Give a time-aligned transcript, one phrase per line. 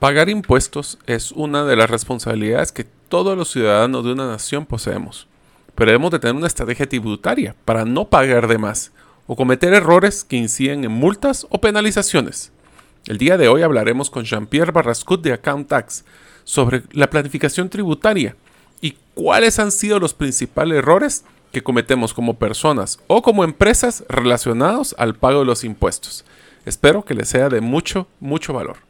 [0.00, 5.26] Pagar impuestos es una de las responsabilidades que todos los ciudadanos de una nación poseemos,
[5.74, 8.92] pero debemos de tener una estrategia tributaria para no pagar de más
[9.26, 12.50] o cometer errores que inciden en multas o penalizaciones.
[13.08, 16.06] El día de hoy hablaremos con Jean-Pierre Barrascut de Account Tax
[16.44, 18.36] sobre la planificación tributaria
[18.80, 24.94] y cuáles han sido los principales errores que cometemos como personas o como empresas relacionados
[24.96, 26.24] al pago de los impuestos.
[26.64, 28.89] Espero que les sea de mucho, mucho valor.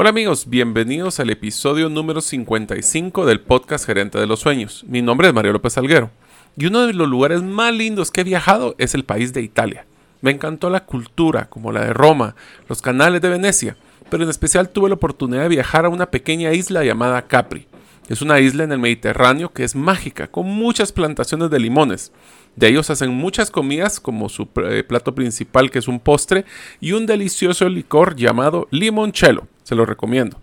[0.00, 4.84] Hola amigos, bienvenidos al episodio número 55 del podcast Gerente de los Sueños.
[4.86, 6.12] Mi nombre es Mario López Alguero
[6.56, 9.86] y uno de los lugares más lindos que he viajado es el país de Italia.
[10.20, 12.36] Me encantó la cultura, como la de Roma,
[12.68, 13.76] los canales de Venecia,
[14.08, 17.66] pero en especial tuve la oportunidad de viajar a una pequeña isla llamada Capri.
[18.08, 22.12] Es una isla en el Mediterráneo que es mágica, con muchas plantaciones de limones.
[22.54, 26.44] De ellos hacen muchas comidas como su eh, plato principal que es un postre
[26.80, 29.48] y un delicioso licor llamado limoncello.
[29.68, 30.40] Se lo recomiendo.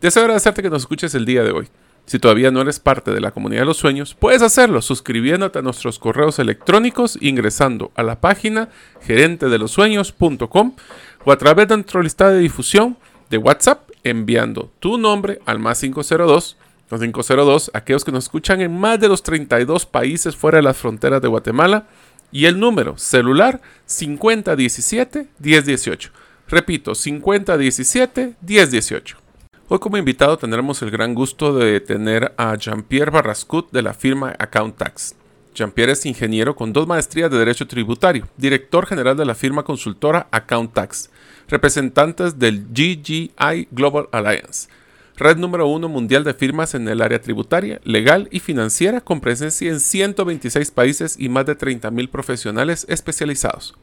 [0.00, 1.66] Deseo agradecerte que nos escuches el día de hoy.
[2.06, 5.62] Si todavía no eres parte de la comunidad de los sueños, puedes hacerlo suscribiéndote a
[5.62, 8.68] nuestros correos electrónicos ingresando a la página
[9.00, 10.76] gerentedelosueños.com
[11.24, 12.96] o a través de nuestra lista de difusión
[13.28, 16.56] de WhatsApp enviando tu nombre al más 502
[16.88, 21.20] 502, aquellos que nos escuchan en más de los 32 países fuera de las fronteras
[21.20, 21.88] de Guatemala,
[22.30, 26.10] y el número celular 5017-1018.
[26.50, 29.16] Repito, 5017-1018.
[29.68, 34.34] Hoy como invitado tendremos el gran gusto de tener a Jean-Pierre Barrascut de la firma
[34.36, 35.14] Account Tax.
[35.54, 40.26] Jean-Pierre es ingeniero con dos maestrías de Derecho Tributario, director general de la firma consultora
[40.32, 41.10] Account Tax,
[41.46, 44.68] representantes del GGI Global Alliance,
[45.16, 49.70] red número uno mundial de firmas en el área tributaria, legal y financiera, con presencia
[49.70, 53.76] en 126 países y más de 30.000 profesionales especializados.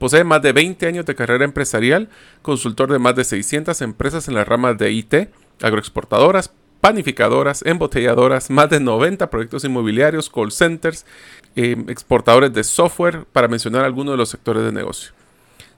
[0.00, 2.08] Posee más de 20 años de carrera empresarial,
[2.40, 5.28] consultor de más de 600 empresas en las ramas de IT,
[5.60, 11.04] agroexportadoras, panificadoras, embotelladoras, más de 90 proyectos inmobiliarios, call centers,
[11.54, 15.12] eh, exportadores de software, para mencionar algunos de los sectores de negocio.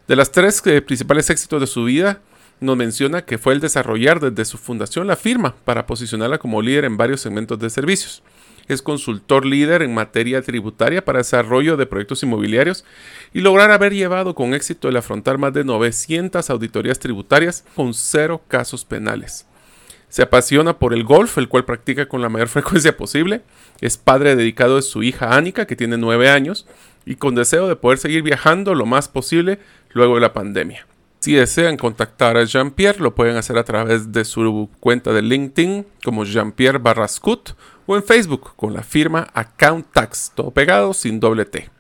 [0.06, 2.20] De las tres eh, principales éxitos de su vida,
[2.60, 6.84] nos menciona que fue el desarrollar desde su fundación la firma para posicionarla como líder
[6.84, 8.22] en varios segmentos de servicios.
[8.68, 12.84] Es consultor líder en materia tributaria para desarrollo de proyectos inmobiliarios
[13.32, 18.42] y lograr haber llevado con éxito el afrontar más de 900 auditorías tributarias con cero
[18.48, 19.46] casos penales.
[20.08, 23.40] Se apasiona por el golf, el cual practica con la mayor frecuencia posible.
[23.80, 26.66] Es padre dedicado de su hija Annika, que tiene 9 años,
[27.06, 29.58] y con deseo de poder seguir viajando lo más posible
[29.90, 30.86] luego de la pandemia.
[31.20, 35.86] Si desean contactar a Jean-Pierre, lo pueden hacer a través de su cuenta de LinkedIn
[36.04, 37.50] como Jean-Pierre Barrascut
[37.86, 41.70] o en Facebook con la firma Account Tax, todo pegado sin doble T.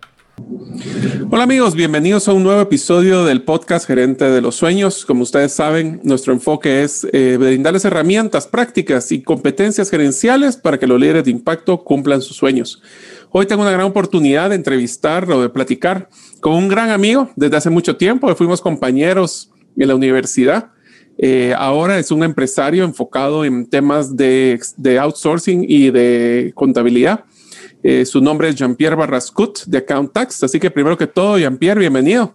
[1.30, 5.04] Hola amigos, bienvenidos a un nuevo episodio del podcast Gerente de los Sueños.
[5.04, 10.86] Como ustedes saben, nuestro enfoque es eh, brindarles herramientas prácticas y competencias gerenciales para que
[10.86, 12.82] los líderes de impacto cumplan sus sueños.
[13.30, 16.08] Hoy tengo una gran oportunidad de entrevistar o de platicar
[16.40, 18.34] con un gran amigo desde hace mucho tiempo.
[18.34, 20.70] Fuimos compañeros en la universidad.
[21.18, 24.58] Eh, ahora es un empresario enfocado en temas de,
[25.00, 27.24] outsourcing y de contabilidad.
[27.82, 30.42] Eh, su nombre es Jean-Pierre Barrascut de Account Tax.
[30.44, 32.34] Así que primero que todo, Jean-Pierre, bienvenido.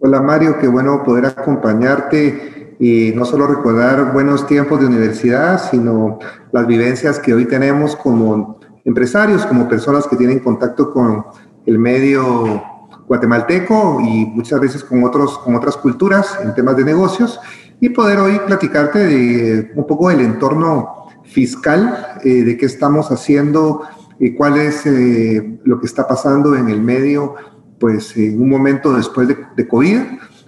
[0.00, 6.18] Hola Mario, qué bueno poder acompañarte y no solo recordar buenos tiempos de universidad, sino
[6.52, 11.24] las vivencias que hoy tenemos como empresarios, como personas que tienen contacto con
[11.64, 12.62] el medio
[13.08, 17.40] guatemalteco y muchas veces con, otros, con otras culturas en temas de negocios
[17.80, 23.82] y poder hoy platicarte de un poco del entorno fiscal, eh, de qué estamos haciendo,
[24.18, 27.34] y cuál es eh, lo que está pasando en el medio,
[27.78, 29.98] pues en un momento después de, de COVID.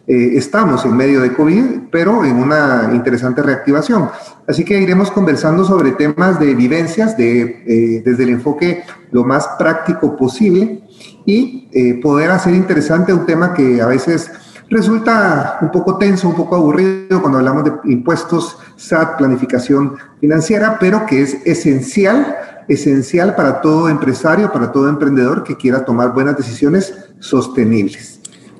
[0.06, 4.08] Eh, estamos en medio de COVID, pero en una interesante reactivación.
[4.46, 10.16] Así que iremos conversando sobre temas de vivencias de, desde el enfoque lo más práctico
[10.16, 10.87] posible
[11.28, 14.30] y eh, poder hacer interesante un tema que a veces
[14.70, 21.04] resulta un poco tenso, un poco aburrido cuando hablamos de impuestos, SAT, planificación financiera, pero
[21.04, 22.34] que es esencial,
[22.66, 28.17] esencial para todo empresario, para todo emprendedor que quiera tomar buenas decisiones sostenibles.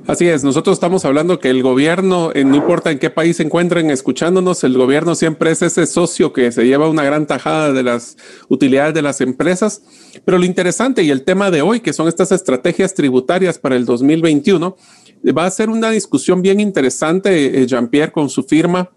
[0.09, 3.91] Así es, nosotros estamos hablando que el gobierno, no importa en qué país se encuentren
[3.91, 8.17] escuchándonos, el gobierno siempre es ese socio que se lleva una gran tajada de las
[8.49, 9.83] utilidades de las empresas.
[10.25, 13.85] Pero lo interesante y el tema de hoy, que son estas estrategias tributarias para el
[13.85, 14.79] 2021,
[15.37, 18.91] va a ser una discusión bien interesante, eh, Jean-Pierre, con su firma.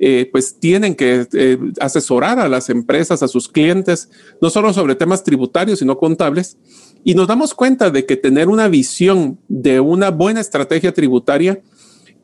[0.00, 4.10] Eh, pues tienen que eh, asesorar a las empresas, a sus clientes,
[4.40, 6.56] no solo sobre temas tributarios, sino contables.
[7.04, 11.60] Y nos damos cuenta de que tener una visión de una buena estrategia tributaria,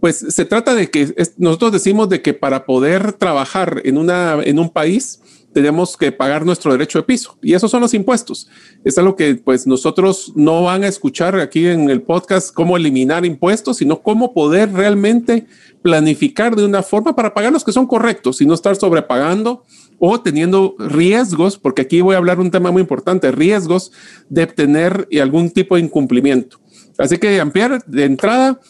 [0.01, 4.59] pues se trata de que nosotros decimos de que para poder trabajar en, una, en
[4.59, 5.21] un país,
[5.55, 8.49] tenemos que pagar nuestro derecho de piso y esos son los impuestos.
[8.85, 13.25] Es algo que pues nosotros no van a escuchar aquí en el podcast cómo eliminar
[13.25, 15.47] impuestos, sino cómo poder realmente
[15.81, 19.65] planificar de una forma para pagar los que son correctos y no estar sobrepagando
[19.99, 23.93] o teniendo riesgos, porque aquí voy a hablar un tema muy importante, riesgos
[24.29, 26.59] de tener algún tipo de incumplimiento.
[26.99, 28.61] Así que, Jean-Pierre, de entrada,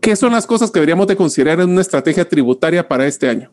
[0.00, 3.50] ¿qué son las cosas que deberíamos de considerar en una estrategia tributaria para este año?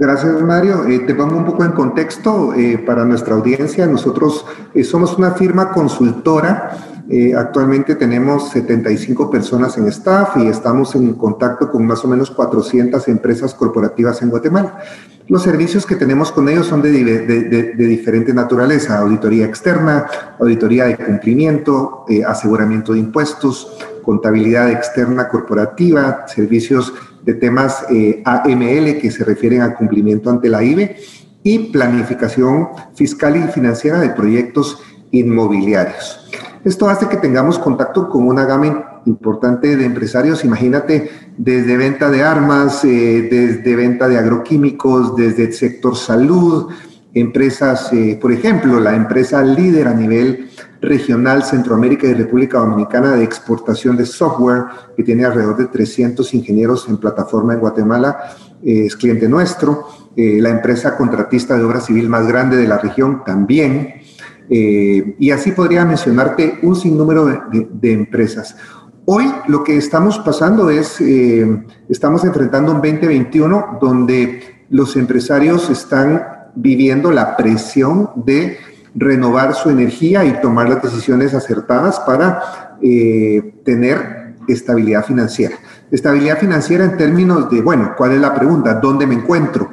[0.00, 0.86] Gracias, Mario.
[0.86, 3.84] Eh, te pongo un poco en contexto eh, para nuestra audiencia.
[3.84, 10.94] Nosotros eh, somos una firma consultora eh, actualmente tenemos 75 personas en staff y estamos
[10.94, 14.78] en contacto con más o menos 400 empresas corporativas en Guatemala.
[15.26, 20.06] Los servicios que tenemos con ellos son de, de, diferente naturaleza, auditoría externa,
[20.38, 26.92] auditoría de cumplimiento, eh, aseguramiento de impuestos, contabilidad externa corporativa, servicios
[27.28, 30.96] de temas eh, AML que se refieren al cumplimiento ante la IBE
[31.42, 36.26] y planificación fiscal y financiera de proyectos inmobiliarios.
[36.64, 42.22] Esto hace que tengamos contacto con una gama importante de empresarios, imagínate, desde venta de
[42.22, 46.72] armas, eh, desde venta de agroquímicos, desde el sector salud,
[47.12, 50.48] empresas, eh, por ejemplo, la empresa líder a nivel
[50.80, 54.64] regional Centroamérica y República Dominicana de exportación de software,
[54.96, 59.86] que tiene alrededor de 300 ingenieros en plataforma en Guatemala, eh, es cliente nuestro.
[60.20, 64.02] la empresa contratista de obra civil más grande de la región también.
[64.50, 68.56] Eh, y así podría mencionarte un sinnúmero de, empresas.
[69.04, 76.22] Hoy lo que estamos pasando es, eh, estamos enfrentando un 2021 donde los empresarios están
[76.54, 78.58] viviendo la presión de
[78.94, 85.56] renovar su energía y tomar las decisiones acertadas para eh, tener estabilidad financiera.
[85.90, 88.74] Estabilidad financiera en términos de, bueno, ¿cuál es la pregunta?
[88.74, 89.70] ¿Dónde me encuentro?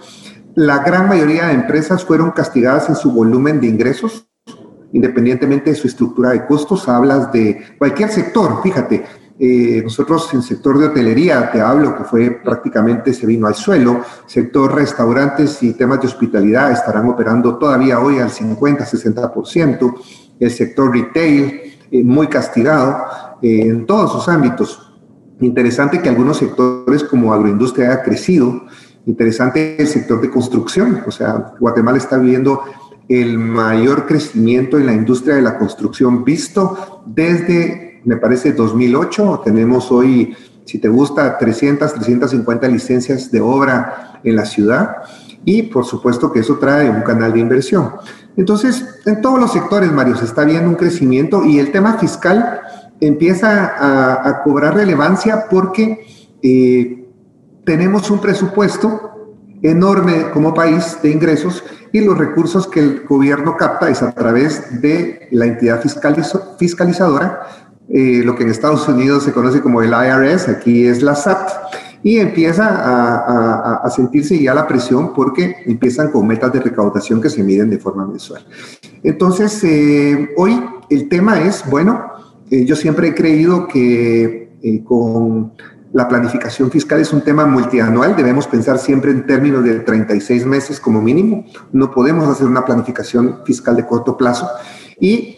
[0.56, 4.28] La gran mayoría de empresas fueron castigadas en su volumen de ingresos
[4.96, 9.04] independientemente de su estructura de costos, hablas de cualquier sector, fíjate,
[9.38, 14.02] eh, nosotros en sector de hotelería, te hablo que fue prácticamente se vino al suelo,
[14.26, 19.96] sector restaurantes y temas de hospitalidad estarán operando todavía hoy al 50-60%,
[20.40, 21.62] el sector retail
[21.92, 23.06] eh, muy castigado
[23.42, 24.94] eh, en todos sus ámbitos.
[25.42, 28.64] Interesante que algunos sectores como agroindustria haya crecido,
[29.06, 32.62] interesante el sector de construcción, o sea, Guatemala está viviendo
[33.10, 39.42] el mayor crecimiento en la industria de la construcción visto desde, me parece, 2008.
[39.44, 44.98] Tenemos hoy, si te gusta, 300, 350 licencias de obra en la ciudad
[45.44, 47.92] y por supuesto que eso trae un canal de inversión.
[48.36, 52.62] Entonces, en todos los sectores, Mario, se está viendo un crecimiento y el tema fiscal
[53.00, 56.06] empieza a, cobrar relevancia porque
[56.42, 57.07] eh,
[57.63, 63.90] tenemos un presupuesto enorme como país de ingresos y los recursos que el gobierno capta
[63.90, 65.81] es a través de la entidad
[66.59, 67.47] fiscalizadora,
[67.89, 71.49] eh, lo que en Estados Unidos se conoce como el IRS, aquí es la SAT,
[72.04, 77.42] y empieza a, sentirse ya la presión porque empiezan con metas de recaudación que se
[77.42, 78.45] miden de forma mensual.
[79.01, 82.06] Entonces, eh, hoy el tema es, bueno,
[82.51, 84.51] eh, yo siempre he creído que
[84.83, 85.54] con
[85.95, 90.80] la planificación fiscal es un tema multianual, debemos pensar siempre en términos de 36 meses
[90.80, 94.45] como mínimo, no podemos hacer una planificación fiscal de corto plazo
[94.99, 95.34] y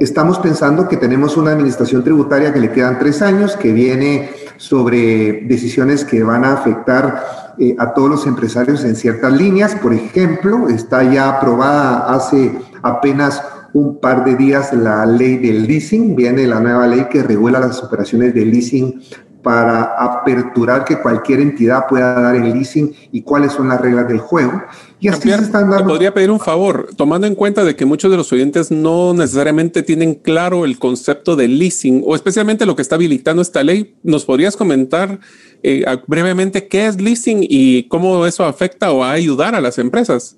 [0.00, 5.42] estamos pensando que tenemos una administración tributaria que le quedan tres años, que viene sobre
[5.42, 10.68] decisiones que van a afectar eh, a todos los empresarios en ciertas líneas, por ejemplo,
[10.68, 12.52] está ya aprobada hace
[12.82, 17.60] apenas un par de días la ley del leasing, viene la nueva ley que regula
[17.60, 19.00] las operaciones de leasing
[19.48, 24.18] para aperturar que cualquier entidad pueda dar el leasing y cuáles son las reglas del
[24.18, 24.62] juego.
[25.00, 25.86] Y así se están dando.
[25.86, 29.82] podría pedir un favor, tomando en cuenta de que muchos de los oyentes no necesariamente
[29.82, 34.26] tienen claro el concepto de leasing o especialmente lo que está habilitando esta ley, ¿nos
[34.26, 35.18] podrías comentar
[35.62, 39.78] eh, brevemente qué es leasing y cómo eso afecta o va a ayudar a las
[39.78, 40.36] empresas?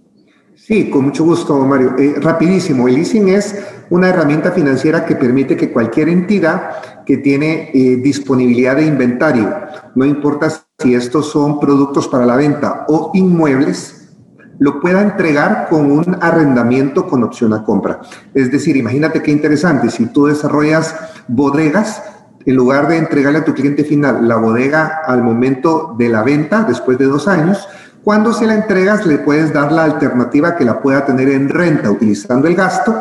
[0.55, 1.97] Sí, con mucho gusto, Mario.
[1.99, 7.73] Eh, rapidísimo, el leasing es una herramienta financiera que permite que cualquier entidad que tiene
[7.75, 9.53] eh, disponibilidad de inventario,
[9.97, 10.49] no importa
[10.79, 14.13] si estos son productos para la venta o inmuebles,
[14.61, 18.01] lo pueda entregar con un arrendamiento con opción a compra.
[18.33, 20.95] Es decir, imagínate qué interesante, si tú desarrollas
[21.27, 22.01] bodegas,
[22.47, 26.63] en lugar de entregarle a tu cliente final la bodega al momento de la venta,
[26.63, 27.67] después de dos años,
[28.05, 31.91] cuando se la entregas, le puedes dar la alternativa que la pueda tener en renta
[31.91, 32.95] utilizando el gasto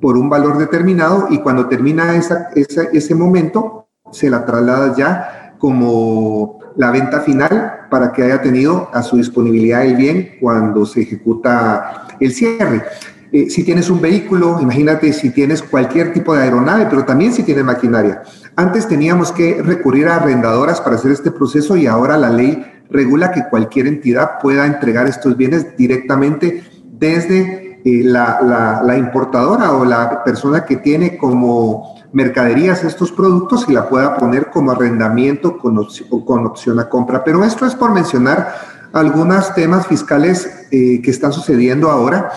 [0.00, 6.58] por un valor determinado y cuando termina esa, ese momento, se la traslada ya como
[6.76, 12.06] la venta final para que haya tenido a su disponibilidad el bien cuando se ejecuta
[12.20, 12.82] el cierre.
[13.30, 17.42] Eh, si tienes un vehículo, imagínate si tienes cualquier tipo de aeronave, pero también si
[17.42, 18.22] tienes maquinaria.
[18.56, 23.32] Antes teníamos que recurrir a arrendadoras para hacer este proceso y ahora la ley regula
[23.32, 30.64] que cualquier entidad pueda entregar estos bienes directamente desde eh, la, importadora o la persona
[30.64, 36.46] que tiene como mercaderías estos productos y la pueda poner como arrendamiento con, opción, con
[36.46, 37.24] opción a compra.
[37.24, 38.54] Pero esto es por mencionar
[38.92, 42.30] algunos temas fiscales eh, que están sucediendo ahora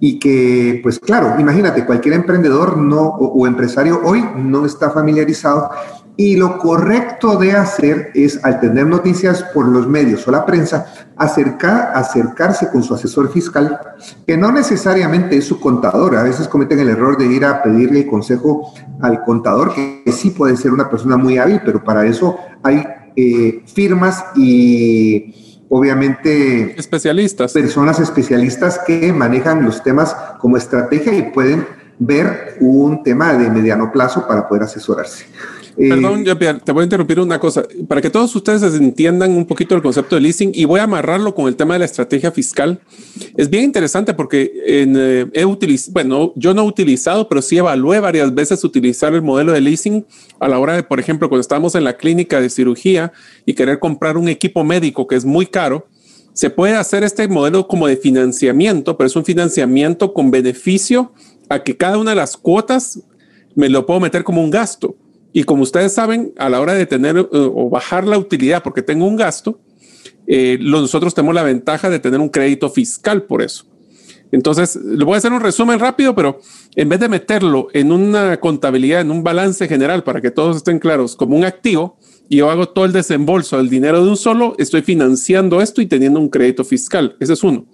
[0.00, 5.70] y que, pues claro, imagínate, cualquier emprendedor no, o empresario hoy no está familiarizado
[6.20, 10.92] y lo correcto de hacer es, al tener noticias por los medios o la prensa,
[11.16, 13.78] acercar, acercarse con su asesor fiscal,
[14.26, 16.16] que no necesariamente es su contador.
[16.16, 20.56] A veces cometen el error de ir a pedirle consejo al contador, que sí puede
[20.56, 22.84] ser una persona muy hábil, pero para eso hay
[23.14, 27.52] eh, firmas y obviamente especialistas.
[27.52, 31.64] Personas especialistas que manejan los temas como estrategia y pueden
[32.00, 35.26] ver un tema de mediano plazo para poder asesorarse.
[35.78, 37.62] Perdón, te voy a interrumpir una cosa.
[37.86, 41.36] Para que todos ustedes entiendan un poquito el concepto de leasing y voy a amarrarlo
[41.36, 42.80] con el tema de la estrategia fiscal.
[43.36, 47.58] Es bien interesante porque en, eh, he utilizado, bueno, yo no he utilizado, pero sí
[47.58, 50.04] evalué varias veces utilizar el modelo de leasing
[50.40, 53.12] a la hora de, por ejemplo, cuando estamos en la clínica de cirugía
[53.46, 55.86] y querer comprar un equipo médico que es muy caro.
[56.32, 61.12] Se puede hacer este modelo como de financiamiento, pero es un financiamiento con beneficio
[61.48, 63.00] a que cada una de las cuotas
[63.54, 64.96] me lo puedo meter como un gasto.
[65.32, 68.82] Y como ustedes saben, a la hora de tener eh, o bajar la utilidad porque
[68.82, 69.60] tengo un gasto,
[70.26, 73.66] eh, nosotros tenemos la ventaja de tener un crédito fiscal por eso.
[74.30, 76.40] Entonces, le voy a hacer un resumen rápido, pero
[76.76, 80.78] en vez de meterlo en una contabilidad, en un balance general, para que todos estén
[80.78, 84.82] claros, como un activo, yo hago todo el desembolso del dinero de un solo, estoy
[84.82, 87.16] financiando esto y teniendo un crédito fiscal.
[87.20, 87.66] Ese es uno.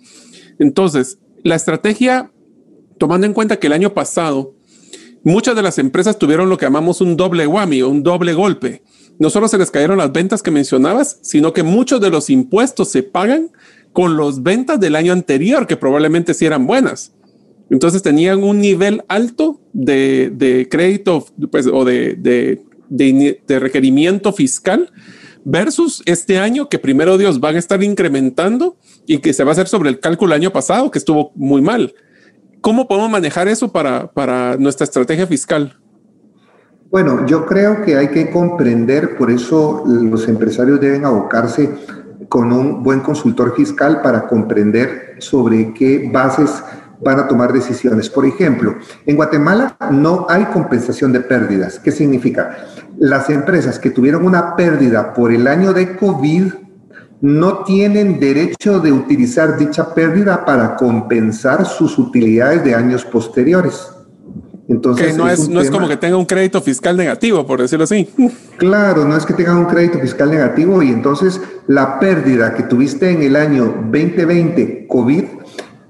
[0.60, 2.30] Entonces, la estrategia,
[2.98, 4.53] tomando en cuenta que el año pasado
[5.24, 8.82] Muchas de las empresas tuvieron lo que llamamos un doble whammy o un doble golpe.
[9.18, 12.90] No solo se les cayeron las ventas que mencionabas, sino que muchos de los impuestos
[12.90, 13.50] se pagan
[13.94, 17.12] con las ventas del año anterior, que probablemente sí eran buenas.
[17.70, 22.16] Entonces tenían un nivel alto de, crédito pues, o de,
[22.90, 24.92] de, requerimiento fiscal
[25.44, 28.76] versus este año que primero Dios van a estar incrementando
[29.06, 31.94] y que se va a hacer sobre el cálculo año pasado, que estuvo muy mal.
[32.64, 35.78] ¿Cómo podemos manejar eso para, para nuestra estrategia fiscal?
[36.90, 41.68] Bueno, yo creo que hay que comprender, por eso los empresarios deben abocarse
[42.30, 46.64] con un buen consultor fiscal para comprender sobre qué bases
[47.04, 48.08] van a tomar decisiones.
[48.08, 51.78] Por ejemplo, en Guatemala no hay compensación de pérdidas.
[51.78, 52.64] ¿Qué significa?
[52.96, 56.63] Las empresas que tuvieron una pérdida por el año de COVID
[57.24, 63.88] no tienen derecho de utilizar dicha pérdida para compensar sus utilidades de años posteriores.
[64.68, 68.10] Entonces, no, es, no es, como que tenga un crédito fiscal negativo, por decirlo así.
[68.58, 73.10] Claro, no es que tenga un crédito fiscal negativo y entonces la pérdida que tuviste
[73.10, 75.24] en el año 2020 COVID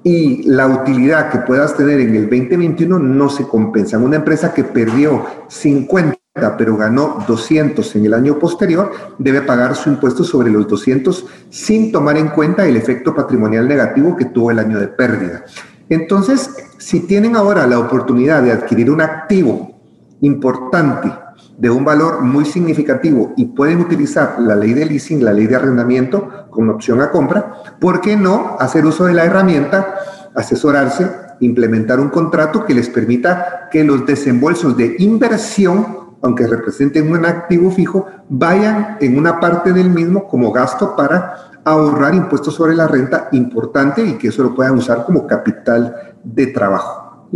[0.05, 4.05] y la utilidad que puedas tener en el 2021 no se compensan.
[4.05, 6.24] Una empresa que perdió 50
[6.59, 11.93] pero ganó 200 en el año posterior, debe pagar su impuesto sobre los 200 sin
[11.93, 15.45] tomar en cuenta el efecto patrimonial negativo que tuvo el año de pérdida.
[15.89, 19.79] Entonces, si tienen ahora la oportunidad de adquirir un activo
[20.23, 21.13] importante
[21.57, 25.55] de un valor muy significativo y pueden utilizar la ley de leasing, la ley de
[25.55, 29.95] arrendamiento con opción a compra, ¿por qué no hacer uso de la herramienta,
[30.35, 37.25] asesorarse, implementar un contrato que les permita que los desembolsos de inversión aunque representen un
[37.27, 42.89] activo fijo, vayan en una parte del mismo como gasto para ahorrar impuestos sobre la
[42.89, 47.29] renta importante y que eso lo puedan usar como capital de trabajo.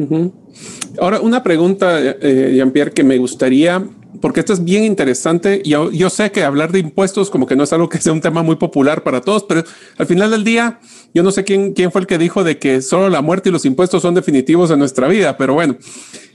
[1.01, 3.85] Ahora, una pregunta, eh, Jean-Pierre, que me gustaría
[4.21, 5.61] porque esto es bien interesante.
[5.65, 8.13] Y yo, yo, sé que hablar de impuestos como que no es algo que sea
[8.13, 9.65] un tema muy popular para todos, pero
[9.97, 10.81] al final del día,
[11.15, 13.53] yo no sé quién, quién fue el que dijo de que solo la muerte y
[13.53, 15.77] los impuestos son definitivos en nuestra vida, pero bueno,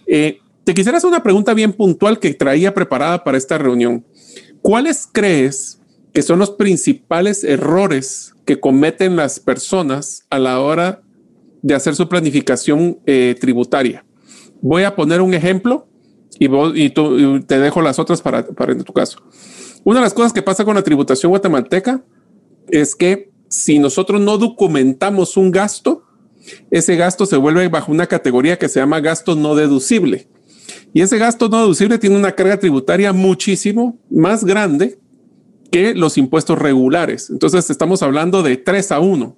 [0.06, 4.06] eh, te quisiera hacer una pregunta bien puntual que traía preparada para esta reunión.
[4.62, 5.80] ¿Cuáles crees
[6.14, 11.02] que son los principales errores que cometen las personas a la hora
[11.62, 14.06] de hacer su planificación eh, tributaria?
[14.62, 15.88] Voy a poner un ejemplo
[16.40, 16.90] y,
[17.42, 19.20] te dejo las otras para, tu caso.
[19.84, 22.04] Una de las cosas que pasa con la tributación guatemalteca
[22.70, 26.04] es que si nosotros no documentamos un gasto,
[26.72, 30.28] ese gasto se vuelve bajo una categoría que se llama gasto no deducible.
[30.94, 35.00] Y ese gasto no deducible tiene una carga tributaria muchísimo más grande
[35.72, 37.30] que los impuestos regulares.
[37.30, 39.38] Entonces estamos hablando de 3 a 1.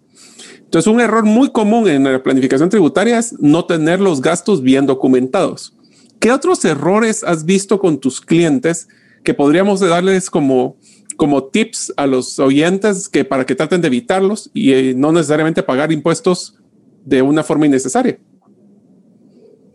[0.60, 4.86] Entonces un error muy común en la planificación tributaria es no tener los gastos bien
[4.86, 5.76] documentados.
[6.20, 8.88] ¿Qué otros errores has visto con tus clientes
[9.24, 10.76] que podríamos darles como,
[11.16, 15.64] como tips a los oyentes que para que traten de evitarlos y eh, no necesariamente
[15.64, 16.58] pagar impuestos
[17.06, 18.20] de una forma innecesaria?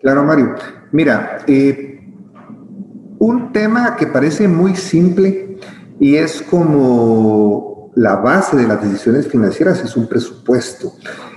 [0.01, 0.55] Claro, Mario.
[0.93, 2.01] Mira, eh,
[3.19, 5.59] un tema que parece muy simple
[5.99, 10.95] y es como la base de las decisiones financieras es un presupuesto.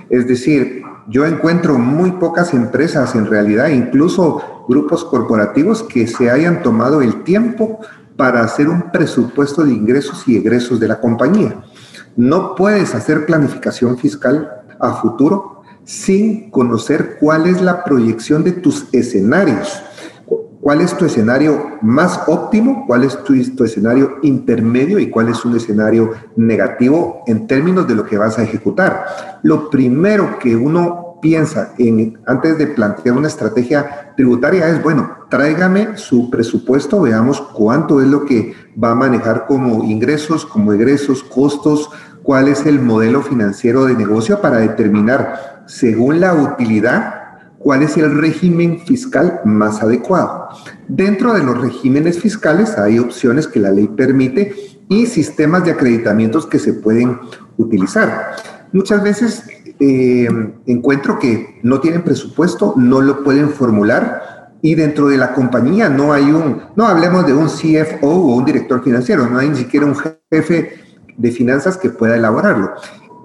[0.08, 6.62] Es decir, yo encuentro muy pocas empresas en realidad, incluso grupos corporativos que se hayan
[6.62, 7.80] tomado el tiempo
[8.16, 11.62] para hacer un presupuesto de ingresos y egresos de la compañía.
[12.16, 15.53] No puedes hacer planificación fiscal a futuro
[15.84, 19.82] sin conocer cuál es la proyección de tus escenarios.
[20.64, 22.84] ¿Cuál es tu escenario más óptimo?
[22.86, 24.98] ¿Cuál es tu, escenario intermedio?
[24.98, 29.04] ¿Y cuál es un escenario negativo en términos de lo que vas a ejecutar?
[29.42, 35.98] Lo primero que uno piensa en, antes de plantear una estrategia tributaria es, bueno, tráigame
[35.98, 41.90] su presupuesto, veamos cuánto es lo que va a manejar como ingresos, como egresos, costos,
[42.22, 47.24] cuál es el modelo financiero de negocio para determinar según la utilidad,
[47.58, 50.48] cuál es el régimen fiscal más adecuado.
[50.86, 54.54] Dentro de los regímenes fiscales hay opciones que la ley permite
[54.88, 57.18] y sistemas de acreditamientos que se pueden
[57.56, 58.36] utilizar.
[58.72, 59.44] Muchas veces
[59.80, 60.28] eh,
[60.66, 66.12] encuentro que no tienen presupuesto, no lo pueden formular y dentro de la compañía no
[66.12, 69.86] hay un, no hablemos de un CFO o un director financiero, no hay ni siquiera
[69.86, 69.96] un
[70.30, 70.74] jefe
[71.16, 72.72] de finanzas que pueda elaborarlo.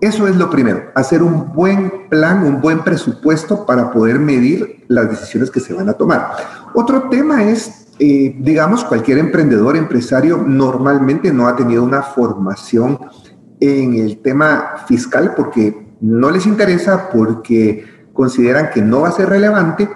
[0.02, 5.10] Eso es lo primero, hacer un buen plan, un buen presupuesto para poder medir las
[5.10, 6.32] decisiones que se van a tomar.
[6.74, 12.98] Otro tema es, eh, digamos, cualquier emprendedor, empresario normalmente no ha tenido una formación
[13.60, 19.28] en el tema fiscal porque no les interesa, porque consideran que no va a ser
[19.28, 19.90] relevante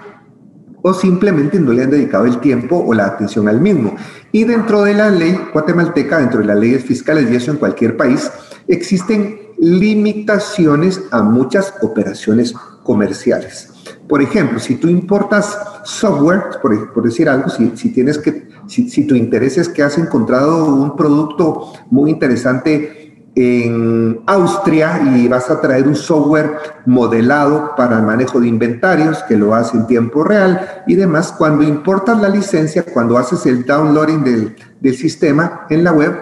[0.82, 3.96] o simplemente no le han dedicado el tiempo o la atención al mismo.
[4.32, 7.96] Y dentro de la ley guatemalteca, dentro de las leyes fiscales y eso en cualquier
[7.96, 8.30] país,
[8.68, 13.70] existen limitaciones a muchas operaciones comerciales.
[14.08, 19.58] Por ejemplo, si tú importas software, por, decir algo, si, tienes que, si, tu interés
[19.58, 25.96] es que has encontrado un producto muy interesante en Austria y vas a traer un
[25.96, 26.52] software
[26.86, 31.64] modelado para el manejo de inventarios que lo hace en tiempo real y demás, cuando
[31.64, 36.14] importas la licencia, cuando haces el downloading del sistema en la web,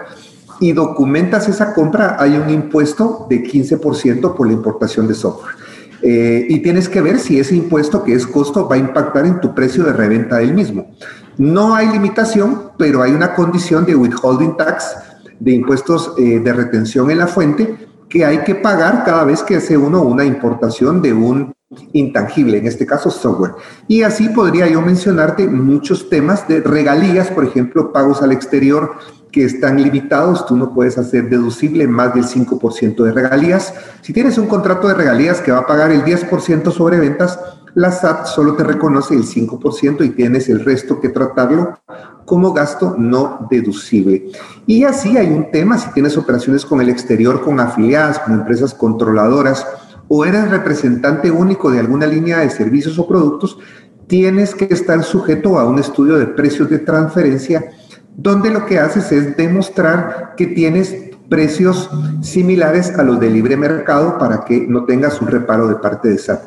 [0.59, 5.55] y documentas esa compra, hay un impuesto de 15% por la importación de software.
[6.01, 9.39] Eh, y tienes que ver si ese impuesto, que es costo, va a impactar en
[9.39, 10.91] tu precio de reventa del mismo.
[11.37, 14.95] No hay limitación, pero hay una condición de withholding tax,
[15.39, 19.55] de impuestos eh, de retención en la fuente, que hay que pagar cada vez que
[19.55, 21.53] hace uno una importación de un
[21.93, 23.53] intangible, en este caso software.
[23.87, 28.91] Y así podría yo mencionarte muchos temas de regalías, por ejemplo, pagos al exterior,
[29.33, 33.73] que están limitados, tú no puedes hacer deducible más del 5% de regalías.
[34.01, 37.39] Si tienes un contrato de regalías que va a pagar el 10% sobre ventas,
[37.73, 41.79] la SAT solo te reconoce el 5% y tienes el resto que tratarlo
[42.25, 44.27] como gasto no deducible.
[44.67, 48.75] Y así hay un tema, si tienes operaciones con el exterior, con afiliadas, con empresas
[48.75, 49.65] controladoras,
[50.09, 53.57] o eres representante único de alguna línea de servicios o productos,
[54.05, 57.71] tienes que estar sujeto a un estudio de precios de transferencia
[58.15, 60.95] donde lo que haces es demostrar que tienes
[61.29, 61.89] precios
[62.21, 66.17] similares a los de libre mercado para que no tengas un reparo de parte de
[66.17, 66.43] SAT.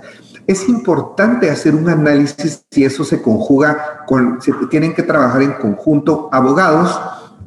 [0.46, 5.54] Es importante hacer un análisis si eso se conjuga con, se tienen que trabajar en
[5.54, 7.00] conjunto abogados,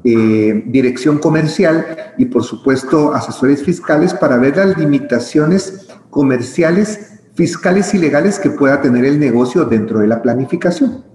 [0.03, 7.99] eh, dirección comercial y por supuesto asesores fiscales para ver las limitaciones comerciales, fiscales y
[7.99, 11.09] legales que pueda tener el negocio dentro de la planificación.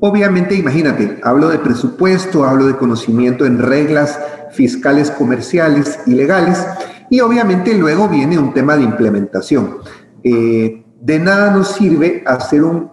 [0.00, 4.18] Obviamente, imagínate, hablo de presupuesto, hablo de conocimiento en reglas
[4.50, 6.66] fiscales comerciales y legales,
[7.10, 9.76] y obviamente luego viene un tema de implementación.
[10.24, 12.90] Eh, de nada nos sirve hacer un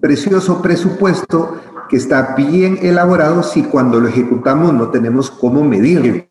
[0.00, 6.24] precioso presupuesto que está bien elaborado si cuando lo ejecutamos no tenemos cómo medirlo.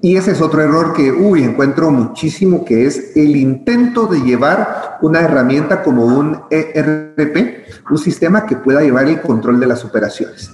[0.00, 4.98] Y ese es otro error que, uy, encuentro muchísimo, que es el intento de llevar
[5.02, 10.50] una herramienta como un ERP, un sistema que pueda llevar el control de las operaciones.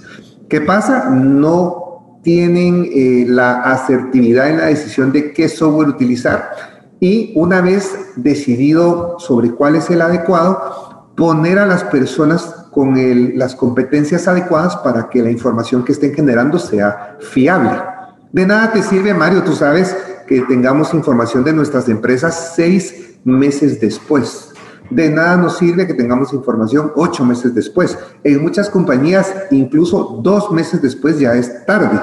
[0.47, 1.09] ¿Qué pasa?
[1.09, 8.13] No tienen eh, la asertividad en la decisión de qué software utilizar y una vez
[8.15, 12.95] decidido sobre cuál es el adecuado, poner a las personas con
[13.37, 17.92] las competencias adecuadas para que la información que estén generando sea fiable.
[18.33, 19.95] De nada te sirve, Mario, tú sabes
[20.27, 24.49] que tengamos información de nuestras empresas seis meses después.
[24.89, 27.95] De nada nos sirve que tengamos información ocho meses después.
[28.23, 32.01] En muchas compañías, incluso dos meses después ya es tarde.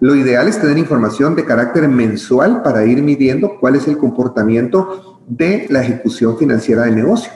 [0.00, 5.20] Lo ideal es tener información de carácter mensual para ir midiendo cuál es el comportamiento
[5.28, 7.30] de la ejecución financiera del negocio.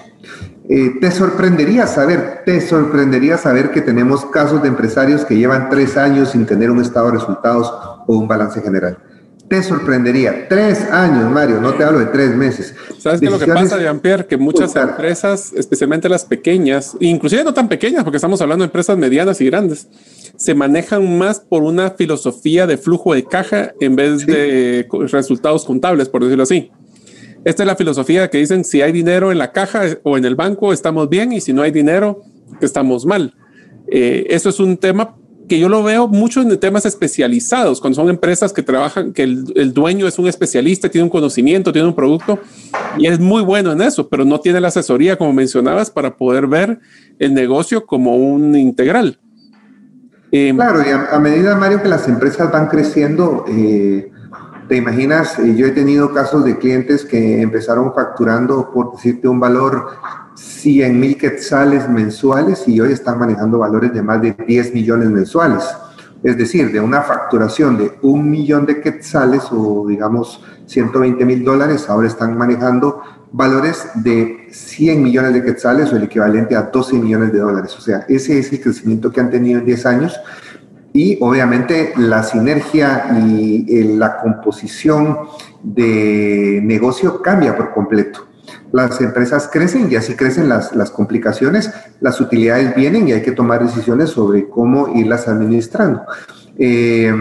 [0.73, 5.97] Eh, te sorprendería saber, te sorprendería saber que tenemos casos de empresarios que llevan tres
[5.97, 7.69] años sin tener un estado de resultados
[8.07, 8.97] o un balance general.
[9.49, 10.47] Te sorprendería.
[10.49, 12.73] Tres años, Mario, no te hablo de tres meses.
[13.01, 14.27] ¿Sabes qué lo que pasa, Jean-Pierre?
[14.27, 18.97] Que muchas empresas, especialmente las pequeñas, inclusive no tan pequeñas, porque estamos hablando de empresas
[18.97, 19.89] medianas y grandes,
[20.37, 26.09] se manejan más por una filosofía de flujo de caja en vez de resultados contables,
[26.09, 26.71] por decirlo así.
[27.45, 30.35] Esta es la filosofía que dicen si hay dinero en la caja o en el
[30.35, 32.23] banco estamos bien y si no hay dinero
[32.61, 33.35] estamos mal.
[33.89, 35.17] Eh, eso es un tema
[35.51, 39.73] que yo lo veo mucho en temas especializados, cuando son empresas que trabajan, que el,
[39.75, 42.39] dueño es un especialista, tiene un conocimiento, tiene un producto
[42.97, 46.47] y es muy bueno en eso, pero no tiene la asesoría, como mencionabas, para poder
[46.47, 46.79] ver
[47.19, 49.19] el negocio como un integral.
[50.31, 54.13] Eh, claro, y a, medida, Mario, que las empresas van creciendo, eh,
[54.71, 59.41] te imaginas, eh, yo he tenido casos de clientes que empezaron facturando, por decirte un
[59.41, 59.89] valor,
[60.37, 65.65] 100 mil quetzales mensuales y hoy están manejando valores de más de 10 millones mensuales.
[66.23, 71.89] Es decir, de una facturación de un millón de quetzales o digamos 120 mil dólares,
[71.89, 73.03] ahora están manejando
[73.33, 77.75] valores de 100 millones de quetzales o el equivalente a 12 millones de dólares.
[77.77, 80.21] O sea, ese es el crecimiento que han tenido en 10 años
[80.93, 85.19] y obviamente la sinergia y eh, la composición
[85.63, 88.27] de negocio cambia por completo.
[88.73, 93.33] Las empresas crecen y así crecen las, las, complicaciones, las utilidades vienen y hay que
[93.33, 96.03] tomar decisiones sobre cómo irlas administrando.
[96.59, 97.13] Eh,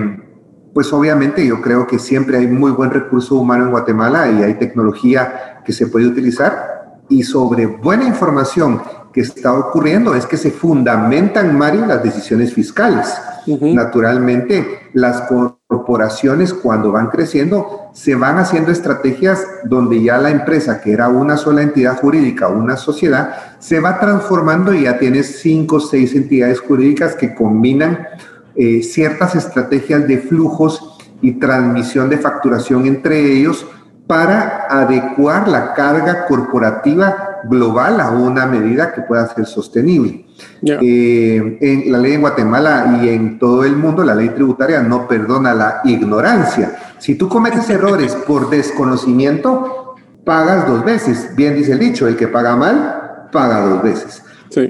[0.73, 4.55] pues obviamente yo creo que siempre hay muy buen recurso humano en Guatemala y hay
[4.55, 8.81] tecnología que se puede utilizar y sobre buena información
[9.13, 13.07] que está ocurriendo es que se fundamentan, Mario, las decisiones fiscales.
[13.47, 20.91] Naturalmente, las corporaciones cuando van creciendo se van haciendo estrategias donde ya la empresa, que
[20.91, 25.79] era una sola entidad jurídica, una sociedad, se va transformando y ya tienes cinco o
[25.79, 28.07] seis entidades jurídicas que combinan
[28.55, 33.65] eh, ciertas estrategias de flujos y transmisión de facturación entre ellos
[34.07, 40.25] para adecuar la carga corporativa global a una medida que pueda ser sostenible.
[40.61, 45.07] Eh, en la ley en Guatemala y en todo el mundo, la ley tributaria no
[45.07, 46.77] perdona la ignorancia.
[46.97, 51.35] Si tú cometes errores por desconocimiento, pagas dos veces.
[51.35, 54.23] Bien dice el dicho, el que paga mal, paga dos veces.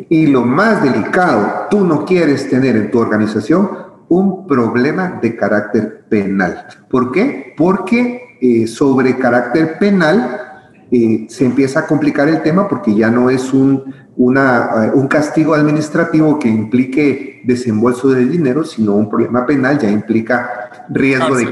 [0.09, 3.69] Y lo más delicado, tú no quieres tener en tu organización
[4.09, 6.65] un problema de carácter penal.
[6.89, 7.53] ¿Por qué?
[7.55, 10.48] Porque eh, sobre carácter penal
[10.91, 15.07] eh, se empieza a complicar el tema porque ya no es un, una, eh, un
[15.07, 21.45] castigo administrativo que implique desembolso de dinero, sino un problema penal, ya implica riesgo de,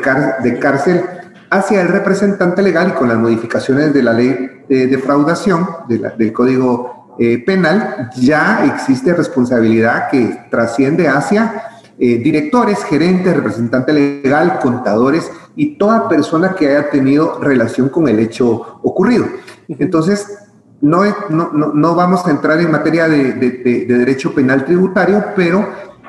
[0.43, 1.01] de cárcel
[1.49, 4.35] hacia el representante legal y con las modificaciones de la ley
[4.67, 11.63] de defraudación del Código eh, Penal, ya existe responsabilidad que trasciende hacia
[11.97, 18.79] directores, gerentes, representante legal, contadores y toda persona que haya tenido relación con el hecho
[18.83, 19.25] ocurrido.
[19.67, 20.37] Entonces,
[20.81, 25.67] no, no, no vamos a entrar en materia de, de, derecho penal tributario, pero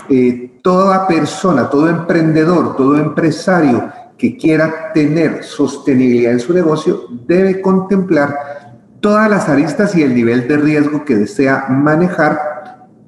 [0.09, 7.61] eh, toda persona, todo emprendedor, todo empresario que quiera tener sostenibilidad en su negocio debe
[7.61, 8.37] contemplar
[9.01, 12.58] todas las aristas y el nivel de riesgo que desea manejar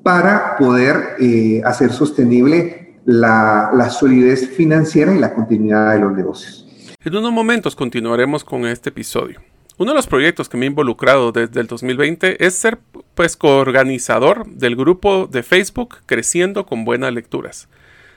[0.02, 6.66] para poder eh, hacer sostenible la, solidez financiera y la continuidad de los negocios.
[7.02, 9.40] En unos momentos continuaremos con este episodio.
[9.78, 12.78] Uno de los proyectos que me he involucrado desde el 2020 es ser
[13.14, 17.68] pues coorganizador del grupo de Facebook Creciendo con Buenas Lecturas.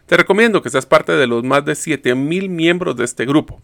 [0.06, 3.62] Te recomiendo que seas parte de los más de 7000 miembros de este grupo.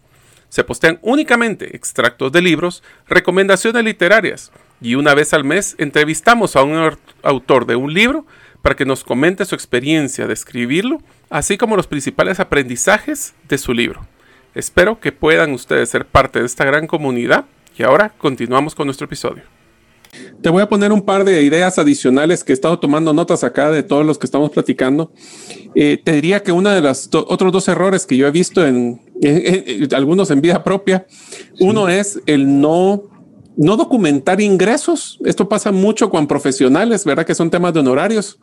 [0.48, 4.50] Se postean únicamente extractos de libros, recomendaciones literarias
[4.80, 8.26] y una vez al mes entrevistamos a un autor de un libro
[8.62, 13.72] para que nos comente su experiencia de escribirlo, así como los principales aprendizajes de su
[13.72, 14.06] libro.
[14.54, 17.44] Espero que puedan ustedes ser parte de esta gran comunidad
[17.78, 19.44] y ahora continuamos con nuestro episodio.
[20.42, 23.70] Te voy a poner un par de ideas adicionales que he estado tomando notas acá
[23.70, 25.12] de todos los que estamos platicando.
[25.76, 29.00] Eh, te diría que uno de los otros dos errores que yo he visto en,
[29.94, 31.06] algunos en vida propia,
[31.60, 33.04] uno es el no
[33.56, 35.18] no documentar ingresos.
[35.24, 37.26] Esto pasa mucho con profesionales, ¿verdad?
[37.26, 38.38] Que son temas de honorarios.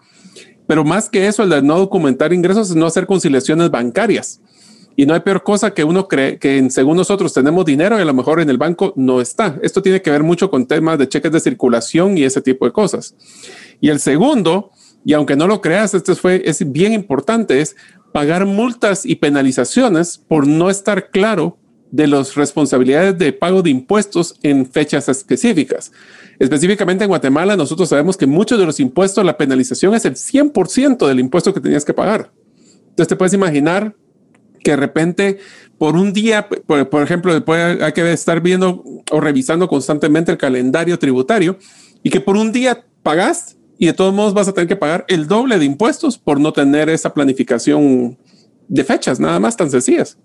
[0.68, 4.42] Pero más que eso, el de no documentar ingresos es no hacer conciliaciones bancarias.
[4.96, 8.06] Y no hay peor cosa que uno cree que según nosotros tenemos dinero y a
[8.06, 9.58] lo mejor en el banco no está.
[9.62, 12.72] Esto tiene que ver mucho con temas de cheques de circulación y ese tipo de
[12.72, 13.16] cosas.
[13.80, 14.72] Y el segundo,
[15.06, 17.76] y aunque no lo creas, este fue, es bien importante, es
[18.12, 21.60] pagar multas y penalizaciones por no estar claro
[21.92, 25.92] de las responsabilidades de pago de impuestos en fechas específicas.
[26.40, 31.08] Específicamente en Guatemala, nosotros sabemos que muchos de los impuestos, la penalización es el 100%
[31.08, 32.32] del impuesto que tenías que pagar.
[32.90, 33.96] Entonces te puedes imaginar
[34.64, 35.40] que de repente
[35.78, 40.98] por un día, por, ejemplo, después hay que estar viendo o revisando constantemente el calendario
[40.98, 41.58] tributario
[42.02, 45.06] y que por un día pagas y de todos modos vas a tener que pagar
[45.08, 48.18] el doble de impuestos por no tener esa planificación
[48.68, 50.18] de fechas, nada más tan sencillas.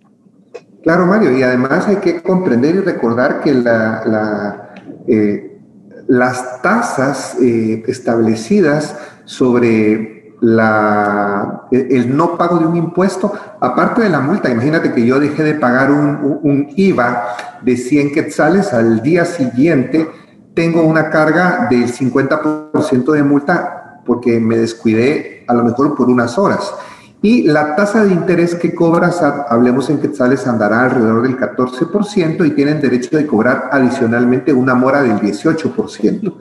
[0.83, 4.75] Claro, Mario, y además hay que comprender y recordar que la,
[5.07, 5.61] eh,
[6.09, 14.21] las tasas eh, establecidas sobre la, el no pago de un impuesto, aparte de la
[14.21, 17.29] multa, imagínate que yo dejé de pagar un, IVA
[17.63, 20.11] de 100 quetzales al día siguiente,
[20.53, 26.37] tengo una carga del 50% de multa porque me descuidé a lo mejor por unas
[26.37, 26.75] horas.
[27.23, 32.51] Y la tasa de interés que cobras, hablemos en quetzales, andará alrededor del 14% y
[32.51, 36.35] tienen derecho de cobrar adicionalmente una mora del 18%.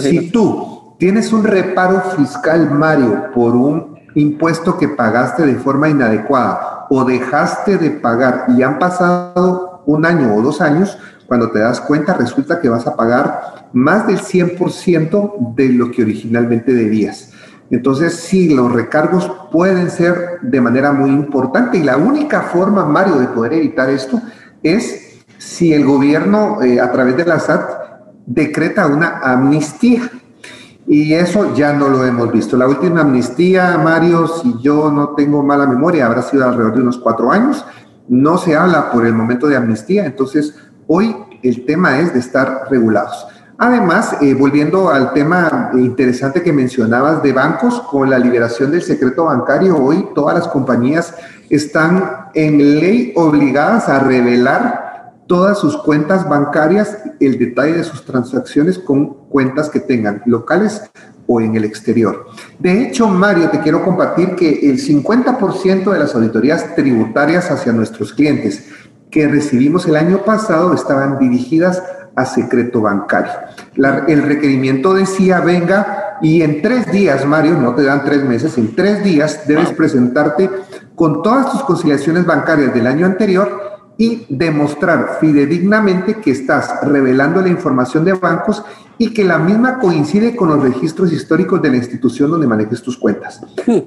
[0.00, 6.86] Si tú tienes un reparo fiscal, Mario, por un impuesto que pagaste de forma inadecuada
[6.90, 11.80] o dejaste de pagar y han pasado un año o dos años, cuando te das
[11.80, 17.32] cuenta resulta que vas a pagar más del 100% de lo que originalmente debías.
[17.70, 23.16] Entonces, sí, los recargos pueden ser de manera muy importante y la única forma, Mario,
[23.16, 24.20] de poder evitar esto
[24.62, 27.68] es si el gobierno, eh, a través de la SAT,
[28.26, 30.10] decreta una amnistía.
[30.88, 32.56] Y eso ya no lo hemos visto.
[32.56, 36.98] La última amnistía, Mario, si yo no tengo mala memoria, habrá sido alrededor de unos
[36.98, 37.64] cuatro años.
[38.08, 40.54] No se habla por el momento de amnistía, entonces
[40.86, 43.26] hoy el tema es de estar regulados.
[43.58, 49.24] Además, eh, volviendo al tema interesante que mencionabas de bancos, con la liberación del secreto
[49.24, 51.14] bancario, hoy todas las compañías
[51.48, 58.78] están en ley obligadas a revelar todas sus cuentas bancarias, el detalle de sus transacciones
[58.78, 60.82] con cuentas que tengan locales
[61.26, 62.26] o en el exterior.
[62.58, 68.12] De hecho, Mario, te quiero compartir que el 50% de las auditorías tributarias hacia nuestros
[68.12, 68.66] clientes
[69.10, 73.32] que recibimos el año pasado estaban dirigidas a secreto bancario.
[74.08, 78.74] el requerimiento decía, venga, y en tres días, Mario, no te dan tres meses, en
[78.74, 80.50] tres días debes presentarte
[80.94, 83.66] con todas tus conciliaciones bancarias del año anterior
[83.98, 88.62] y demostrar fidedignamente que estás revelando la información de bancos
[88.98, 92.96] y que la misma coincide con los registros históricos de la institución donde manejes tus
[92.96, 93.40] cuentas.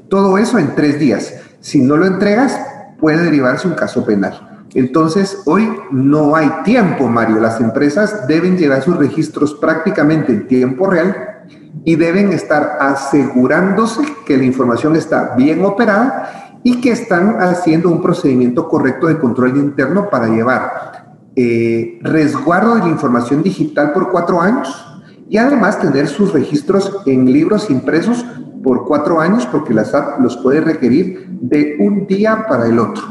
[0.07, 1.33] Todo eso en tres días.
[1.59, 2.59] Si no lo entregas,
[2.99, 4.48] puede derivarse un caso penal.
[4.73, 7.39] Entonces, hoy no hay tiempo, Mario.
[7.39, 11.45] Las empresas deben llevar sus registros prácticamente en tiempo real
[11.83, 18.01] y deben estar asegurándose que la información está bien operada y que están haciendo un
[18.01, 24.41] procedimiento correcto de control interno para llevar eh, resguardo de la información digital por cuatro
[24.41, 24.85] años
[25.29, 28.25] y además tener sus registros en libros impresos
[28.61, 33.03] por cuatro años porque la SAT los puede requerir de un día para el otro.